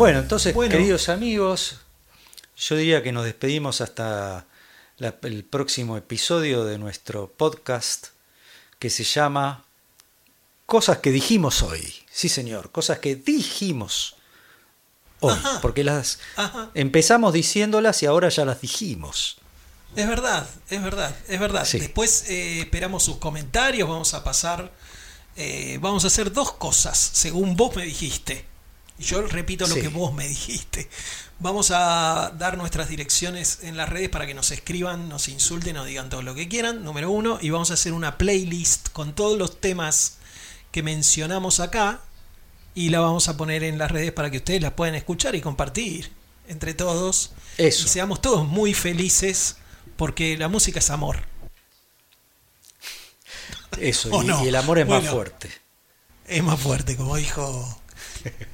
Bueno, 0.00 0.20
entonces, 0.20 0.54
Bueno. 0.54 0.72
queridos 0.72 1.10
amigos, 1.10 1.76
yo 2.56 2.74
diría 2.76 3.02
que 3.02 3.12
nos 3.12 3.26
despedimos 3.26 3.82
hasta 3.82 4.46
la- 4.96 5.14
el 5.24 5.44
próximo 5.44 5.98
episodio 5.98 6.64
de 6.64 6.78
nuestro 6.78 7.30
podcast 7.30 8.06
que 8.78 8.88
se 8.88 9.04
llama 9.04 9.66
Cosas 10.64 10.98
que 11.00 11.10
dijimos 11.10 11.60
hoy. 11.60 11.92
Sí, 12.10 12.30
señor, 12.30 12.70
cosas 12.72 13.00
que 13.00 13.14
dijimos 13.14 14.16
hoy. 15.20 15.34
Ajá. 15.34 15.60
Porque 15.60 15.84
las 15.84 16.18
Ajá. 16.36 16.70
empezamos 16.72 17.34
diciéndolas 17.34 18.02
y 18.02 18.06
ahora 18.06 18.30
ya 18.30 18.46
las 18.46 18.62
dijimos. 18.62 19.36
Es 19.96 20.08
verdad, 20.08 20.48
es 20.70 20.82
verdad, 20.82 21.14
es 21.28 21.38
verdad. 21.38 21.66
Sí. 21.66 21.78
Después 21.78 22.24
eh, 22.30 22.60
esperamos 22.60 23.02
sus 23.02 23.18
comentarios, 23.18 23.86
vamos 23.86 24.14
a 24.14 24.24
pasar, 24.24 24.72
eh, 25.36 25.76
vamos 25.82 26.04
a 26.04 26.06
hacer 26.06 26.32
dos 26.32 26.52
cosas, 26.52 26.96
según 26.96 27.54
vos 27.54 27.76
me 27.76 27.84
dijiste. 27.84 28.46
Y 29.00 29.04
yo 29.04 29.22
repito 29.22 29.66
lo 29.66 29.74
Sí. 29.74 29.80
que 29.80 29.88
vos 29.88 30.12
me 30.12 30.28
dijiste. 30.28 30.88
Vamos 31.38 31.70
a 31.70 32.32
dar 32.38 32.58
nuestras 32.58 32.90
direcciones 32.90 33.60
en 33.62 33.78
las 33.78 33.88
redes 33.88 34.10
para 34.10 34.26
que 34.26 34.34
nos 34.34 34.50
escriban, 34.50 35.08
nos 35.08 35.28
insulten, 35.28 35.74
nos 35.74 35.86
digan 35.86 36.10
todo 36.10 36.20
lo 36.20 36.34
que 36.34 36.48
quieran, 36.48 36.84
número 36.84 37.10
uno. 37.10 37.38
Y 37.40 37.48
vamos 37.48 37.70
a 37.70 37.74
hacer 37.74 37.94
una 37.94 38.18
playlist 38.18 38.90
con 38.90 39.14
todos 39.14 39.38
los 39.38 39.58
temas 39.58 40.18
que 40.70 40.82
mencionamos 40.82 41.60
acá 41.60 42.00
y 42.74 42.90
la 42.90 43.00
vamos 43.00 43.28
a 43.28 43.38
poner 43.38 43.64
en 43.64 43.78
las 43.78 43.90
redes 43.90 44.12
para 44.12 44.30
que 44.30 44.36
ustedes 44.36 44.60
la 44.60 44.76
puedan 44.76 44.94
escuchar 44.94 45.34
y 45.34 45.40
compartir 45.40 46.12
entre 46.46 46.74
todos. 46.74 47.32
Eso. 47.56 47.86
Y 47.86 47.88
seamos 47.88 48.20
todos 48.20 48.46
muy 48.46 48.74
felices 48.74 49.56
porque 49.96 50.36
la 50.36 50.48
música 50.48 50.78
es 50.78 50.90
amor. 50.90 51.20
Eso, 53.80 54.10
¿O 54.12 54.22
y, 54.22 54.26
no? 54.26 54.44
y 54.44 54.48
el 54.48 54.56
amor 54.56 54.78
es 54.78 54.86
más 54.86 55.08
fuerte. 55.08 55.50
Es 56.26 56.42
más 56.44 56.60
fuerte, 56.60 56.96
como 56.96 57.16
dijo 57.16 57.79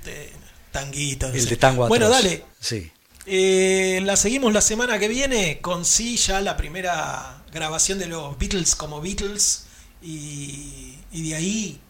eh, 0.07 0.33
Tanguito. 0.73 1.29
no 1.29 1.35
El 1.35 1.43
sé. 1.43 1.49
de 1.51 1.57
tango 1.57 1.87
Bueno, 1.89 2.07
atroz. 2.07 2.23
dale. 2.23 2.45
Sí. 2.61 2.91
Eh, 3.27 4.01
la 4.05 4.17
seguimos 4.17 4.53
la 4.53 4.61
semana 4.61 4.99
que 4.99 5.09
viene 5.09 5.61
con 5.61 5.85
sí 5.85 6.17
ya 6.17 6.41
la 6.41 6.57
primera 6.57 7.43
grabación 7.53 7.99
de 7.99 8.07
los 8.07 8.39
Beatles 8.39 8.75
como 8.77 9.01
Beatles 9.01 9.65
y, 10.03 10.97
y 11.11 11.29
de 11.31 11.35
ahí 11.35 11.81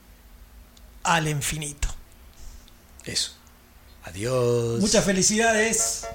al 1.02 1.28
infinito. 1.28 1.88
Eso. 3.04 3.32
Adiós. 4.04 4.80
Muchas 4.80 5.04
felicidades. 5.04 6.06